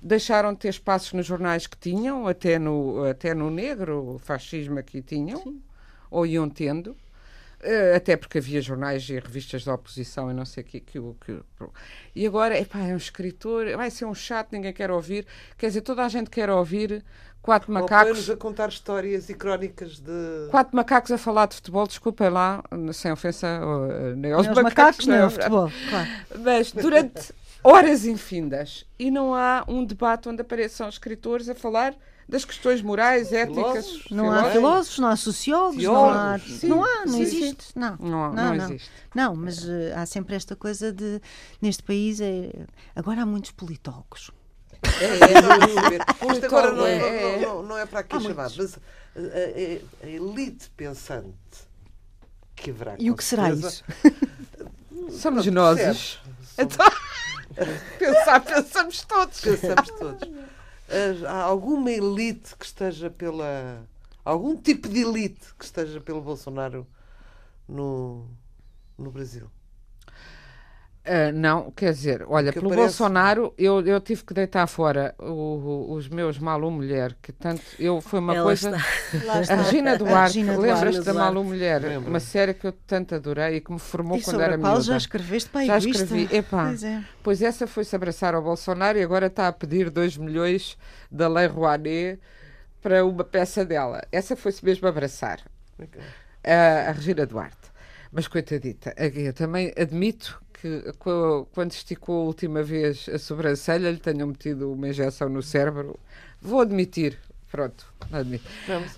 [0.02, 4.78] deixaram de ter espaços nos jornais que tinham, até no, até no negro, o fascismo
[4.78, 5.62] aqui tinham, Sim.
[6.10, 6.96] ou iam tendo.
[7.62, 10.98] Uh, até porque havia jornais e revistas da oposição e não sei o que, que,
[10.98, 11.40] que,
[12.16, 15.26] E agora, epá, é um escritor, vai ser um chato, ninguém quer ouvir.
[15.58, 17.04] Quer dizer, toda a gente quer ouvir
[17.42, 18.30] quatro macacos.
[18.30, 20.48] a contar histórias e crónicas de.
[20.50, 22.62] Quatro macacos a falar de futebol, desculpem lá,
[22.94, 25.72] sem ofensa uh, nem aos, macacos, macacos, nem ao futebol.
[25.90, 26.08] Claro.
[26.38, 31.94] Mas durante horas infindas e não há um debate onde apareçam escritores a falar
[32.30, 33.86] das questões morais, éticas.
[33.86, 36.38] Filósofos, não há filósofos, não há sociólogos, não há.
[36.38, 37.64] Sim, não há, não sim, existe.
[37.64, 37.72] Sim.
[37.74, 38.90] Não, não, não, não, existe.
[39.14, 41.20] Não, mas uh, há sempre esta coisa de.
[41.60, 42.52] Neste país, é,
[42.94, 44.30] agora há muitos politólogos.
[44.82, 48.76] É, é, Isto agora não, é, não, não, não é para aqui Há chamado, mas
[48.76, 51.34] a, a, a, elite pensante
[52.54, 52.94] que haverá.
[52.98, 53.84] E o que será isso?
[55.10, 56.20] Somos nós.
[56.56, 56.86] Então,
[57.98, 59.40] pensar, pensamos todos.
[59.40, 60.39] Pensamos todos.
[61.28, 63.86] Há alguma elite que esteja pela.
[64.24, 66.86] Algum tipo de elite que esteja pelo Bolsonaro
[67.68, 68.26] no,
[68.98, 69.48] no Brasil?
[71.00, 72.88] Uh, não, quer dizer, olha, pelo parece...
[72.88, 77.62] Bolsonaro eu, eu tive que deitar fora o, o, os meus Malu Mulher, que tanto
[77.78, 78.76] eu foi uma Ela coisa.
[79.48, 81.80] A Regina Duarte, lembras-te da Malu Mulher?
[81.80, 82.10] Lembro.
[82.10, 84.72] Uma série que eu tanto adorei e que me formou e quando era miúda.
[84.72, 86.28] qual já escreveste para Já escrevi.
[86.36, 87.04] Epá, pois, é.
[87.22, 90.76] pois essa foi-se abraçar ao Bolsonaro e agora está a pedir 2 milhões
[91.10, 92.20] da Lei Rouanet
[92.82, 94.02] para uma peça dela.
[94.12, 95.40] Essa foi-se mesmo abraçar.
[95.78, 96.02] Okay.
[96.02, 97.56] Uh, a Regina Duarte.
[98.12, 100.92] Mas coitadita, eu também admito que
[101.52, 105.98] quando esticou a última vez a sobrancelha lhe tenham metido uma injeção no cérebro.
[106.40, 107.18] Vou admitir.
[107.50, 108.48] Pronto, admito.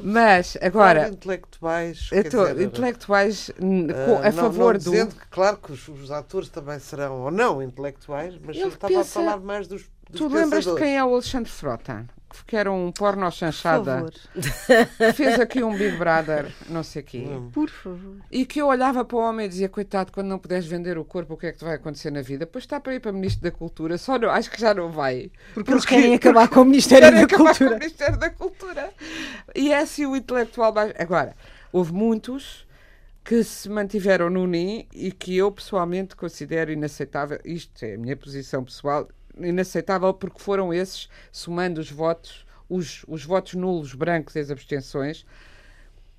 [0.01, 1.09] Mas agora.
[1.09, 2.11] Intelectuais.
[2.31, 6.51] Tô, dizer, intelectuais uh, a não, favor não dizendo que, claro, que os, os, atores
[6.51, 9.21] também serão ou não intelectuais, mas eu estava pensa...
[9.21, 9.85] a falar mais dos.
[10.11, 12.07] dos tu lembras de quem é o Alexandre Frota?
[12.47, 14.07] Que era um porno chanchada.
[15.15, 17.27] Fez aqui um Big Brother, não sei o quê.
[17.53, 18.17] Por favor.
[18.31, 21.05] E que eu olhava para o homem e dizia: coitado, quando não puderes vender o
[21.05, 22.47] corpo, o que é que te vai acontecer na vida?
[22.47, 25.31] Pois está para ir para Ministro da Cultura, só não, acho que já não vai.
[25.53, 27.55] Porque, porque eles querem acabar com o Ministério da Cultura.
[27.55, 28.93] Com o Ministério da Cultura.
[29.55, 30.93] E é assim o intelectual mais.
[30.99, 31.35] Agora,
[31.73, 32.67] houve muitos
[33.25, 37.39] que se mantiveram no NIM e que eu pessoalmente considero inaceitável.
[37.45, 43.25] Isto é a minha posição pessoal inaceitável porque foram esses, somando os votos, os, os
[43.25, 45.27] votos nulos, brancos e as abstenções,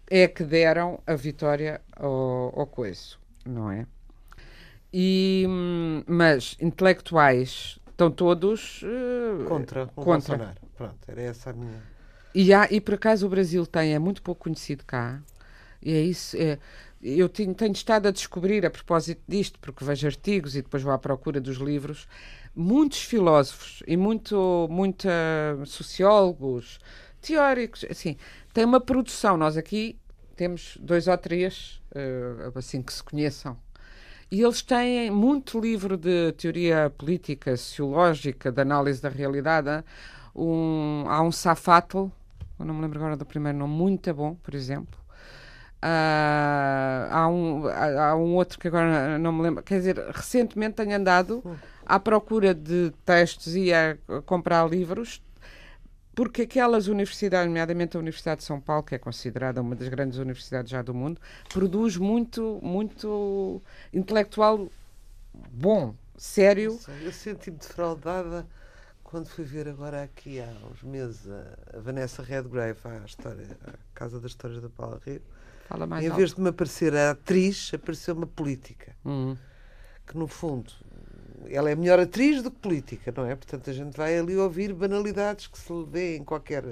[0.09, 3.85] é que deram a vitória ao, ao coiso, não é?
[4.93, 5.45] E,
[6.05, 10.37] mas intelectuais estão todos uh, contra o contra.
[10.37, 10.61] Bolsonaro.
[10.75, 11.81] Pronto, era essa a minha.
[12.35, 15.21] E, há, e por acaso o Brasil tem, é muito pouco conhecido cá,
[15.81, 16.35] e é isso.
[16.37, 16.57] É,
[17.01, 20.93] eu tenho, tenho estado a descobrir a propósito disto, porque vejo artigos e depois vou
[20.93, 22.07] à procura dos livros
[22.55, 25.09] muitos filósofos e muito, muita
[25.65, 26.79] sociólogos,
[27.21, 28.17] teóricos, assim,
[28.53, 29.37] tem uma produção.
[29.37, 29.97] Nós aqui
[30.35, 33.57] temos dois ou três, uh, assim, que se conheçam.
[34.31, 39.83] E eles têm muito livro de teoria política, sociológica, de análise da realidade.
[40.35, 42.07] Um, há um Safatl,
[42.59, 44.99] eu não me lembro agora do primeiro nome, muito bom, por exemplo.
[45.83, 49.61] Uh, há, um, há, há, um outro que agora não me lembro.
[49.61, 51.43] Quer dizer, recentemente tenho andado
[51.85, 55.21] à procura de textos e a comprar livros,
[56.15, 60.17] porque aquelas universidades, nomeadamente a Universidade de São Paulo, que é considerada uma das grandes
[60.19, 61.19] universidades já do mundo,
[61.49, 63.61] produz muito, muito
[63.91, 64.69] intelectual
[65.51, 66.79] bom, sério.
[67.01, 68.45] Eu senti-me defraudada
[69.03, 74.19] quando fui ver agora aqui há uns meses a, Vanessa Redgrave, à, história, à Casa
[74.19, 75.21] das Histórias da Paula Rio
[75.67, 76.17] Fala mais em alto.
[76.17, 78.95] vez de me aparecer a atriz, apareceu uma política.
[79.03, 79.37] Uhum.
[80.05, 80.71] Que no fundo
[81.49, 83.35] ela é melhor atriz do que política, não é?
[83.35, 86.63] Portanto, a gente vai ali ouvir banalidades que se vê em qualquer.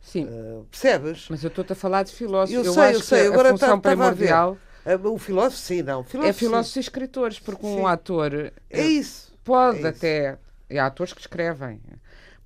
[0.00, 0.24] Sim.
[0.24, 1.26] Uh, percebes?
[1.28, 2.54] Mas eu estou-te a falar de filósofos.
[2.54, 3.26] Eu, eu sei, eu sei.
[3.26, 4.56] Agora a função tá, primordial.
[4.84, 6.04] Uh, o filósofo, sim, não.
[6.04, 6.80] Filósofo, é filósofos sim.
[6.80, 7.76] e escritores, porque sim.
[7.76, 8.52] um ator.
[8.70, 9.34] É isso.
[9.42, 10.30] Pode é até.
[10.30, 10.38] Isso.
[10.70, 11.80] E há atores que escrevem.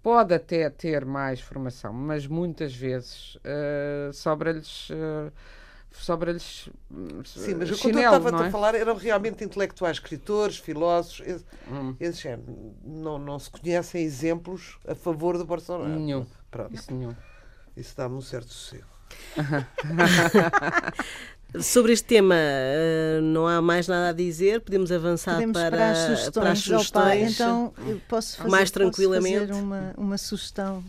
[0.02, 4.88] Pode até ter mais formação, mas muitas vezes uh, sobra-lhes.
[4.90, 5.30] Uh,
[5.92, 6.68] sobra-lhes
[7.24, 8.48] Sim, mas chinelo, o que eu estava não é?
[8.48, 11.26] a falar eram realmente intelectuais, escritores, filósofos.
[11.26, 11.94] Esse, hum.
[12.00, 12.38] esses, é,
[12.84, 15.90] não, não se conhecem exemplos a favor do Bolsonaro.
[15.90, 16.26] Nenhum.
[16.50, 16.74] Pronto.
[16.74, 17.14] Isso nenhum.
[17.76, 18.86] Isso dá-me um certo sossego.
[21.60, 22.36] Sobre este tema
[23.22, 26.32] não há mais nada a dizer, podemos avançar podemos para, para, as sugestões.
[26.32, 27.34] Para as sugestões.
[27.34, 29.48] então, eu posso fazer, mais tranquilamente.
[29.48, 30.84] Posso fazer uma, uma sugestão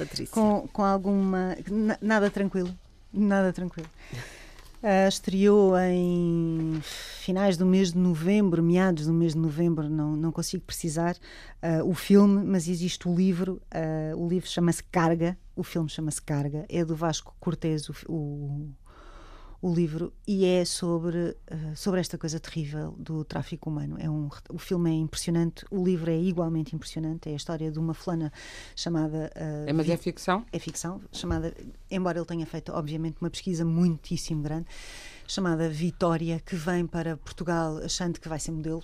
[0.00, 0.32] Patrícia.
[0.32, 1.56] Com, com alguma.
[2.00, 2.74] Nada tranquilo.
[3.12, 3.88] Nada tranquilo.
[4.82, 10.32] Uh, estreou em finais do mês de novembro, meados do mês de novembro, não, não
[10.32, 11.16] consigo precisar
[11.62, 13.60] uh, o filme, mas existe o livro.
[13.74, 18.68] Uh, o livro chama-se Carga, o filme chama-se Carga, é do Vasco Cortez, o, o,
[19.62, 21.36] o livro, e é sobre,
[21.76, 23.96] sobre esta coisa terrível do tráfico humano.
[23.98, 27.28] É um, o filme é impressionante, o livro é igualmente impressionante.
[27.28, 28.32] É a história de uma fulana
[28.74, 29.30] chamada.
[29.66, 30.46] é, mas é ficção?
[30.50, 31.54] É ficção, chamada,
[31.90, 34.66] embora ele tenha feito, obviamente, uma pesquisa muitíssimo grande,
[35.26, 38.82] chamada Vitória, que vem para Portugal achando que vai ser modelo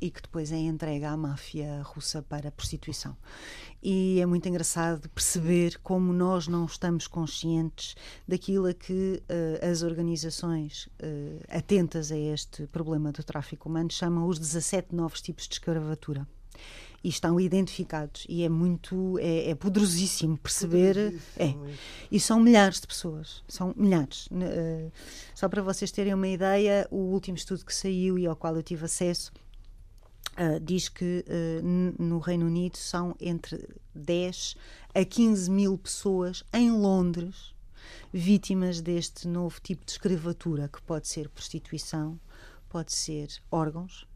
[0.00, 3.16] e que depois é entregue à máfia russa para prostituição.
[3.82, 7.94] E é muito engraçado perceber como nós não estamos conscientes
[8.26, 14.26] daquilo a que uh, as organizações uh, atentas a este problema do tráfico humano chamam
[14.26, 16.26] os 17 novos tipos de escravatura.
[17.04, 18.26] E estão identificados.
[18.28, 21.66] E é muito é, é poderosíssimo perceber Poderosíssimo.
[21.66, 21.74] é.
[22.10, 23.44] E são milhares de pessoas.
[23.46, 24.26] São milhares.
[24.26, 24.90] Uh,
[25.32, 28.62] só para vocês terem uma ideia o último estudo que saiu e ao qual eu
[28.64, 29.30] tive acesso
[30.38, 34.54] Uh, diz que uh, no Reino Unido são entre 10
[34.94, 37.52] a 15 mil pessoas em Londres
[38.12, 42.20] vítimas deste novo tipo de escravatura, que pode ser prostituição,
[42.68, 44.06] pode ser órgãos.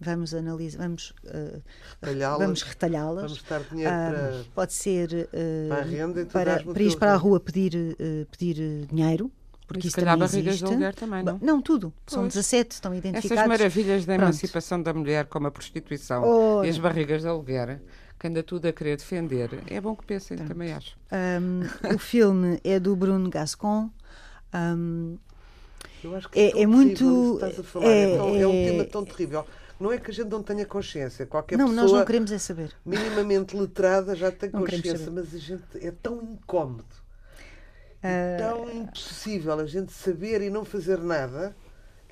[0.00, 1.62] Vamos analisar, vamos uh,
[2.00, 5.28] retalhá-las, vamos dar dinheiro para, pode ser
[5.68, 7.96] para a renda e tu para, para ir para a rua pedir,
[8.30, 9.30] pedir dinheiro
[9.66, 10.64] porque e isso se calhar barrigas existe.
[10.64, 11.38] de aluguer também, não?
[11.42, 11.92] Não, tudo.
[12.06, 12.34] São Pois.
[12.34, 13.30] 17, estão identificados.
[13.36, 14.28] Essas maravilhas da Pronto.
[14.28, 16.66] emancipação da mulher, como a prostituição Ora.
[16.66, 17.80] e as barrigas de aluguer,
[18.18, 20.96] que anda tudo a querer defender, é bom que pensem, também acho.
[21.12, 23.90] Um, o filme é do Bruno Gascon.
[24.54, 25.18] Um,
[26.04, 27.86] Eu acho que É- tão é muito- terrível isso que estás a falar.
[27.86, 29.46] é- É, tão- é um é- tema tão terrível.
[29.80, 31.26] Não é que a gente não tenha consciência.
[31.26, 32.72] Qualquer não, pessoa nós não queremos é saber.
[32.84, 36.84] minimamente letrada já tem Não consciência, mas a gente é tão incómodo,
[38.06, 41.54] E tão impossível a gente saber e não fazer nada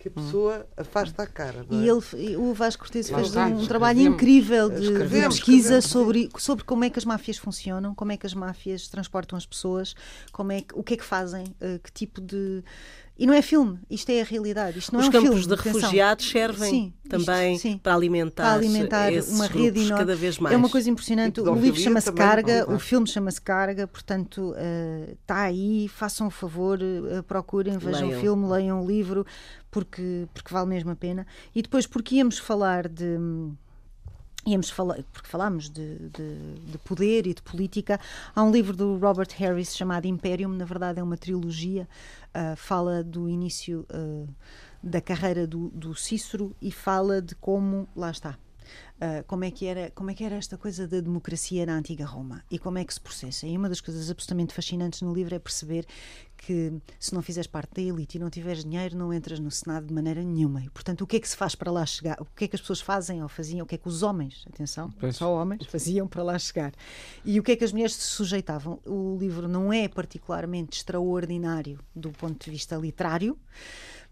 [0.05, 1.65] que a pessoa afasta a cara.
[1.67, 2.21] não E é?
[2.21, 6.85] ele, o Vasco Cortes fez está, um trabalho incrível de, de pesquisa sobre, sobre como
[6.85, 9.95] é que as máfias funcionam, como é que as máfias transportam as pessoas,
[10.31, 12.63] como é que, o que é que fazem, eh, que tipo de.
[13.17, 14.79] E não é filme, isto é a realidade.
[14.81, 15.81] Isto não Os é um campos filme, de atenção.
[15.81, 17.79] refugiados servem Sim, isto- também sim.
[17.79, 19.99] para alimentar, para alimentar uma rede enorme.
[19.99, 20.53] cada vez mais.
[20.53, 21.41] É uma coisa impressionante.
[21.41, 24.53] O livro chama-se Carga, o filme chama-se Carga, portanto
[25.23, 28.19] está aí, façam o favor, eh, procurem, vejam Leiam.
[28.19, 29.25] o filme, leiam o livro,
[29.71, 31.25] porque, porque vale mesmo a pena.
[31.55, 33.17] E depois, porque íamos falar de.
[34.47, 37.99] Íamos falar, porque falámos de, de, de poder e de política.
[38.35, 41.89] Há um livro do Robert Harris chamado Imperium, na verdade é uma trilogia,
[42.33, 44.27] ah, fala do início ah,
[44.83, 48.37] da carreira do, do Cícero e fala de como, lá está,
[49.01, 52.05] ah, como, é que era, como é que era esta coisa da democracia na antiga
[52.05, 53.47] Roma e como é que se processa.
[53.47, 55.85] E uma das coisas absolutamente fascinantes no livro é perceber
[56.37, 59.87] que se não fizeres parte da elite e não tiveres dinheiro, não entras no Senado
[59.87, 60.63] de maneira nenhuma.
[60.63, 62.17] E, portanto, o que é que se faz para lá chegar?
[62.21, 63.65] O que é que as pessoas fazem ou faziam?
[63.65, 65.17] O que é que os homens, atenção, Pois.
[65.17, 66.73] só homens, faziam para lá chegar?
[67.25, 68.79] E o que é que as mulheres se sujeitavam?
[68.87, 73.39] O livro não é particularmente extraordinário do ponto de vista literário,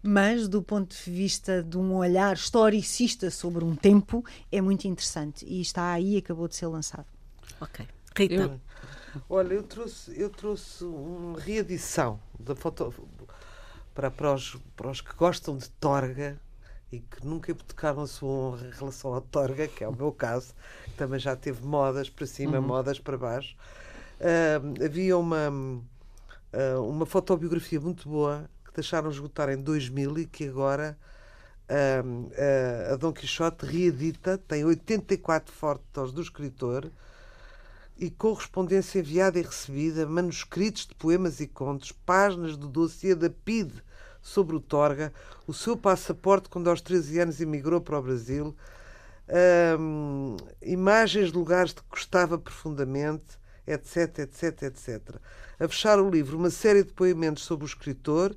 [0.03, 5.45] mas do ponto de vista de um olhar historicista sobre um tempo, é muito interessante.
[5.45, 7.07] E está aí, acabou de ser lançado.
[7.61, 7.87] Ok.
[8.15, 8.61] Rita, Eu-
[9.29, 12.93] Olha, eu trouxe, eu trouxe uma reedição da foto,
[13.93, 16.39] para, para, os, para os que gostam de Torga
[16.91, 20.11] e que nunca hipotecaram a sua honra em relação à Torga, que é o meu
[20.11, 20.53] caso,
[20.85, 22.67] que também já teve modas para cima, uhum.
[22.67, 23.55] modas para baixo.
[24.19, 30.97] Uh, havia uma, uh, uma fotobiografia muito boa deixaram esgotar em 2000 e que agora
[31.69, 36.91] uh, a Dom Quixote reedita, tem 84 fotos do escritor
[37.97, 43.71] e correspondência enviada e recebida, manuscritos de poemas e contos, páginas do dossiê da PID
[44.21, 45.13] sobre o Torga,
[45.45, 48.55] o seu passaporte quando aos 13 anos emigrou para o Brasil,
[49.79, 55.15] um, imagens de lugares de que gostava profundamente, etc, etc, etc.
[55.59, 58.35] A fechar o livro, uma série de depoimentos sobre o escritor,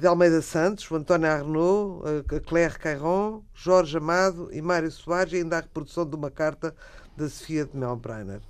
[0.00, 5.36] de Almeida Santos, o António Arnaud, uh, Claire Cairon, Jorge Amado e Mário Soares, e
[5.36, 6.74] ainda a reprodução de uma carta
[7.16, 8.40] da Sofia de Melbrenner.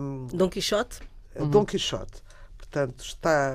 [0.00, 1.00] Um, Dom Quixote?
[1.34, 1.50] Uhum.
[1.50, 2.22] Dom Quixote.
[2.56, 3.52] Portanto, está,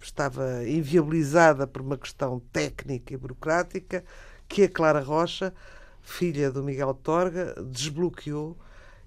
[0.00, 4.04] estava inviabilizada por uma questão técnica e burocrática
[4.48, 5.54] que a Clara Rocha,
[6.02, 8.56] filha do Miguel Torga, desbloqueou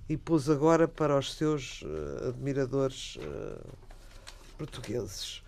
[0.07, 1.83] e pôs agora para os seus
[2.27, 3.17] admiradores
[4.57, 5.42] portugueses.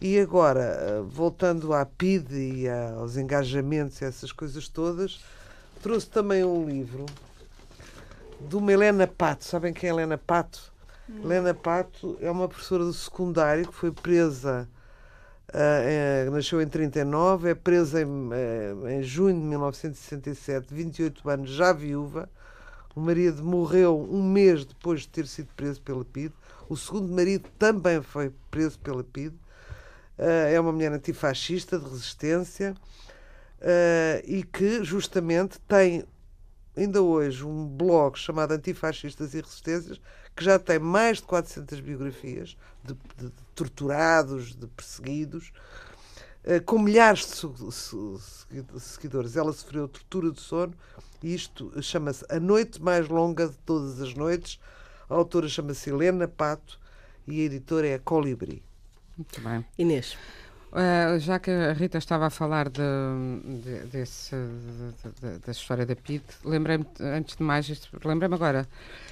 [0.00, 5.20] E agora, uh, voltando à PID e aos engajamentos e essas coisas todas,
[5.82, 7.04] trouxe também um livro
[8.40, 9.44] de uma Helena Pato.
[9.44, 10.72] Sabem quem é Helena Pato?
[11.10, 11.22] Hum.
[11.24, 14.68] Helena Pato é uma professora do secundário que foi presa,
[15.48, 21.50] uh, é, nasceu em 39, é presa em, uh, em junho de 1967, 28 anos,
[21.50, 22.28] já viúva.
[22.94, 26.32] O marido morreu um mês depois de ter sido preso pela PID.
[26.68, 29.34] O segundo marido também foi preso pela PID.
[30.18, 32.74] Uh, é uma mulher antifascista de resistência
[34.24, 36.04] e que justamente tem
[36.78, 40.00] ainda hoje um blog chamado Antifascistas e Resistências,
[40.34, 45.52] que já tem mais de 400 biografias de, de, de torturados, de perseguidos,
[46.44, 49.36] uh, com milhares de seguidores.
[49.36, 50.74] Ela sofreu tortura de sono
[51.22, 54.60] e isto chama-se A Noite Mais Longa de Todas as Noites.
[55.10, 56.78] A autora chama-se Helena Pato
[57.26, 58.62] e a editora é a Colibri.
[59.18, 59.64] Muito bem.
[59.76, 60.16] Inês.
[60.70, 62.82] Uh, já que a Rita estava a falar de,
[63.62, 67.66] de, desse, de, da história da PID, lembrei-me, antes de mais,
[68.04, 68.68] lembrei-me agora,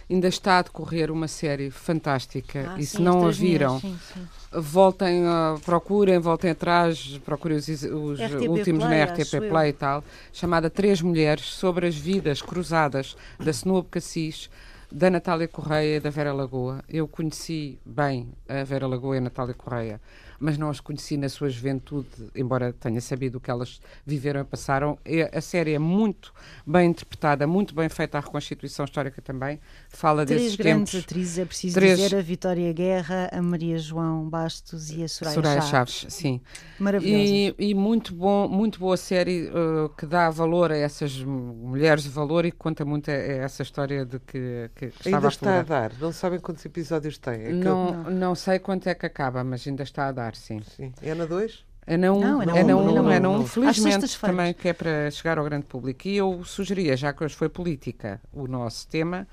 [0.08, 3.98] ainda está a decorrer uma série fantástica ah, e sim, se não a viram, sim,
[4.12, 4.28] sim.
[4.52, 9.70] voltem, uh, procurem, voltem atrás, procurem os, os últimos Play, na RTP Play eu.
[9.70, 10.04] e tal,
[10.34, 14.50] chamada Três Mulheres sobre as vidas cruzadas da Senua Cassis,
[14.90, 16.82] da Natália Correia e da Vera Lagoa.
[16.88, 20.00] Eu conheci bem a Vera Lagoa e a Natália Correia
[20.38, 24.44] mas não as conheci na sua juventude, embora tenha sabido o que elas viveram e
[24.44, 24.98] passaram.
[25.32, 26.32] A série é muito
[26.66, 29.60] bem interpretada, muito bem feita a reconstituição histórica também.
[29.88, 31.04] Fala Três desses grandes tempos.
[31.04, 31.98] atrizes, é preciso Três...
[31.98, 35.94] dizer, a Vitória Guerra, a Maria João Bastos e a Soraya, Soraya Chaves.
[35.94, 36.14] Chaves.
[36.14, 36.40] sim.
[36.78, 37.22] Maravilhosa.
[37.22, 42.10] E, e, muito, bom, muito boa série uh, que dá valor a essas mulheres de
[42.10, 45.60] valor e que conta muito a, a essa história de que, que, que Ainda está
[45.60, 47.34] a dar, não sabem quantos episódios tem.
[47.34, 48.10] É não, eu...
[48.10, 50.60] não sei quanto é que acaba, mas ainda está a dar sim.
[50.76, 50.92] sim.
[51.02, 51.64] É na 2?
[51.86, 54.68] É na 1, um, é na 1, um, é na 1, um, felizmente também que
[54.68, 56.08] é para chegar ao grande público.
[56.08, 59.28] E eu sugeria, já que hoje foi política o nosso tema,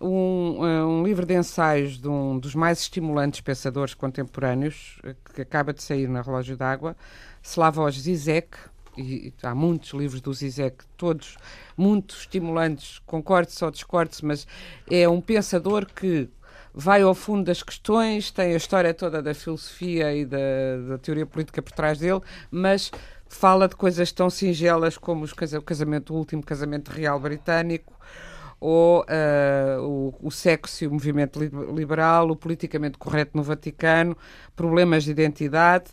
[0.00, 5.42] um, eh, um, livro de ensaios de um dos mais estimulantes pensadores contemporâneos, eh, que
[5.42, 6.96] acaba de sair na Relógio d'Água,
[7.42, 8.56] Slavoj Zizek,
[8.96, 11.36] e há muitos livros do Zizek, todos
[11.76, 14.46] muito estimulantes, concordo ou discordo mas
[14.90, 16.28] é um pensador que
[16.80, 20.38] vai ao fundo das questões, tem a história toda da filosofia e da,
[20.90, 22.20] da teoria política por trás dele,
[22.52, 22.92] mas
[23.28, 27.92] fala de coisas tão singelas como os, o casamento, o último casamento real britânico,
[28.60, 31.40] ou uh, o, o, sexo e o movimento
[31.74, 34.16] liberal, o politicamente correto no Vaticano,
[34.54, 35.90] problemas de identidade.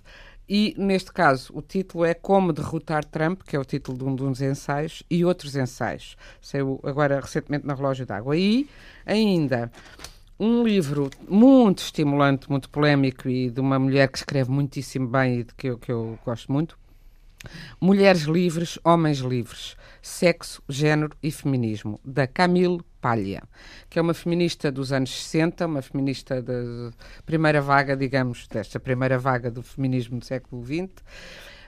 [0.47, 4.15] E, neste caso, o título é Como Derrotar Trump, que é o título de um
[4.15, 6.15] dos ensaios, e outros ensaios.
[6.39, 8.37] Saiu agora recentemente na Relógio d'Água.
[8.37, 8.69] E
[9.03, 9.71] ainda
[10.39, 15.43] um livro muito estimulante, muito polémico e de uma mulher que escreve muitíssimo bem e
[15.43, 16.77] de que eu, que eu gosto muito.
[17.79, 23.43] Mulheres Livres, Homens Livres, Sexo, Género e Feminismo, da Camille Palha,
[23.89, 26.91] que é uma feminista dos anos 60, uma feminista da
[27.25, 31.03] primeira vaga, digamos, desta primeira vaga do feminismo do século XX,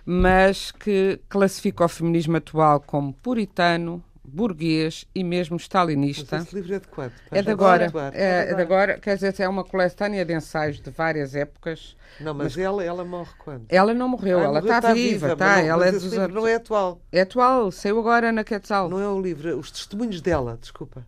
[0.03, 6.38] mas que classifica o feminismo atual como puritano, burguês e mesmo stalinista.
[6.38, 7.13] Mas esse livro é de quando?
[7.32, 7.91] É de agora.
[8.13, 8.99] É, é de agora.
[8.99, 11.95] Quer dizer, é uma coletânea de ensaios de várias épocas.
[12.19, 13.65] Não, mas, mas ela, ela morre quando?
[13.69, 15.36] Ela não morreu, ah, ela está tá viva.
[15.36, 17.01] Tá, não, ela é dos livro não é atual.
[17.11, 18.89] É atual, saiu agora na Quetzal.
[18.89, 21.05] Não é o livro, os testemunhos dela, desculpa.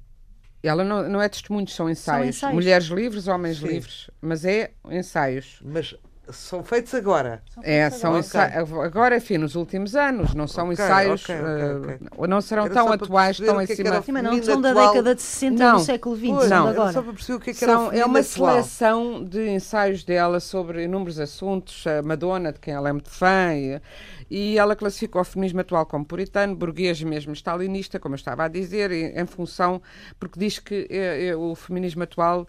[0.61, 2.37] Ela não, não é testemunhos, são ensaios.
[2.37, 2.55] são ensaios.
[2.55, 3.67] Mulheres livres, homens Sim.
[3.67, 4.09] livres.
[4.21, 5.61] Mas é ensaios.
[5.63, 5.95] Mas
[6.31, 7.41] são feitos agora.
[7.61, 8.19] É, são Ok.
[8.19, 11.99] ensaios, agora, enfim, nos últimos anos, não são Ok, ensaios, ok, ok, ok.
[12.23, 13.89] eh, não serão Era tão atuais, tão em é que cima.
[13.89, 14.87] era Sim, mas não são da atual.
[14.87, 15.77] década de 60 Não.
[15.77, 16.93] do século XX, Pois, não, agora.
[16.93, 18.53] só para perceber o que é que era São, é uma atual.
[18.53, 23.53] seleção de ensaios dela sobre inúmeros assuntos, a Madonna, de quem ela é muito fã,
[23.55, 23.81] e,
[24.29, 28.47] e ela classificou o feminismo atual como puritano, burguês mesmo stalinista, como eu estava a
[28.47, 29.81] dizer, e- em função,
[30.19, 32.47] porque diz que eh, eh, o feminismo atual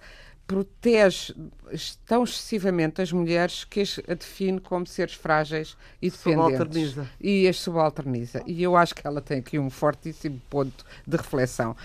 [0.51, 1.33] protege
[2.05, 6.51] tão excessivamente as mulheres que as define como seres frágeis e dependentes.
[6.51, 7.11] Subalterniza.
[7.21, 8.43] E as subalterniza.
[8.45, 11.77] E eu acho que ela tem aqui um fortíssimo ponto de reflexão.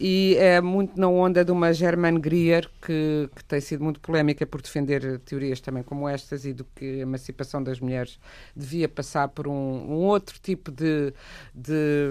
[0.00, 4.46] E é muito na onda de uma Germaine Greer, que, que tem sido muito polémica
[4.46, 8.18] por defender teorias também como estas e do que a emancipação das mulheres
[8.56, 11.12] devia passar por um, um outro tipo de,
[11.54, 12.08] de,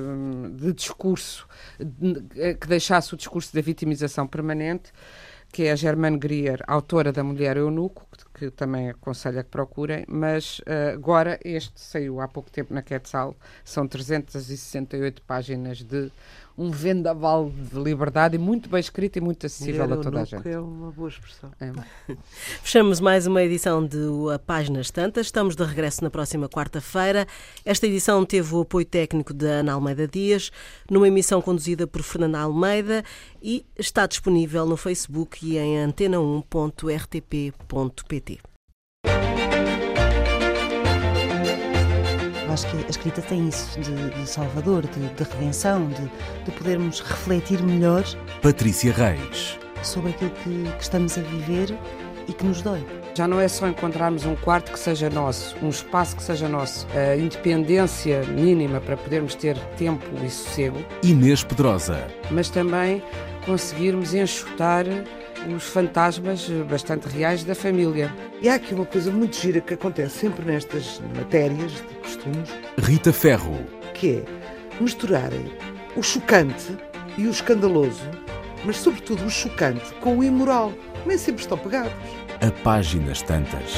[0.56, 1.48] de discurso
[2.62, 4.94] que deixasse o discurso da vitimização permanente
[5.54, 9.52] que é a Germaine Greer, autora da Mulher Eunuco, que, que também aconselho a que
[9.52, 16.12] procurem, mas eh, agora este saiu há pouco tempo na Quetzal, são 368 páginas de
[16.58, 20.26] um vendaval de liberdade e muito bem escrito e muito acessível Mulher a toda a
[20.26, 20.48] gente.
[20.48, 21.52] É uma boa expressão.
[21.60, 21.72] É.
[22.62, 23.98] Fechamos mais uma edição de
[24.34, 25.28] A Páginas Tantas.
[25.28, 27.28] Estamos de regresso na próxima quarta-feira.
[27.66, 30.52] Esta edição teve o apoio técnico da Ana Almeida Dias,
[30.90, 33.04] numa emissão conduzida por Fernanda Almeida
[33.42, 38.53] e está disponível no Facebook e em antena1.rtp.pt.
[42.54, 46.04] acho que a escrita tem isso de, de salvador, de, de redenção, de,
[46.46, 48.04] de podermos refletir melhor
[48.42, 49.58] Patrícia Reis.
[49.82, 51.76] sobre aquilo que, que estamos a viver
[52.28, 52.86] e que nos dói.
[53.16, 56.88] Já não é só encontrarmos um quarto que seja nosso, um espaço que seja nosso,
[56.96, 62.08] a independência mínima para podermos ter tempo e sossego, Inês Pedrosa.
[62.32, 63.04] mas também
[63.46, 64.86] conseguirmos enxutar
[65.50, 68.14] os fantasmas bastante reais da família.
[68.42, 73.12] E há aqui uma coisa muito gira que acontece sempre nestas matérias de costumes, Rita
[73.12, 73.66] Ferro.
[73.94, 74.24] que é
[74.82, 75.52] misturarem
[75.96, 76.78] o chocante
[77.18, 78.10] e o escandaloso,
[78.66, 80.74] mas sobretudo o chocante com o imoral.
[81.06, 81.94] Nem sempre estão pegados.
[82.42, 83.74] A Páginas Tantas.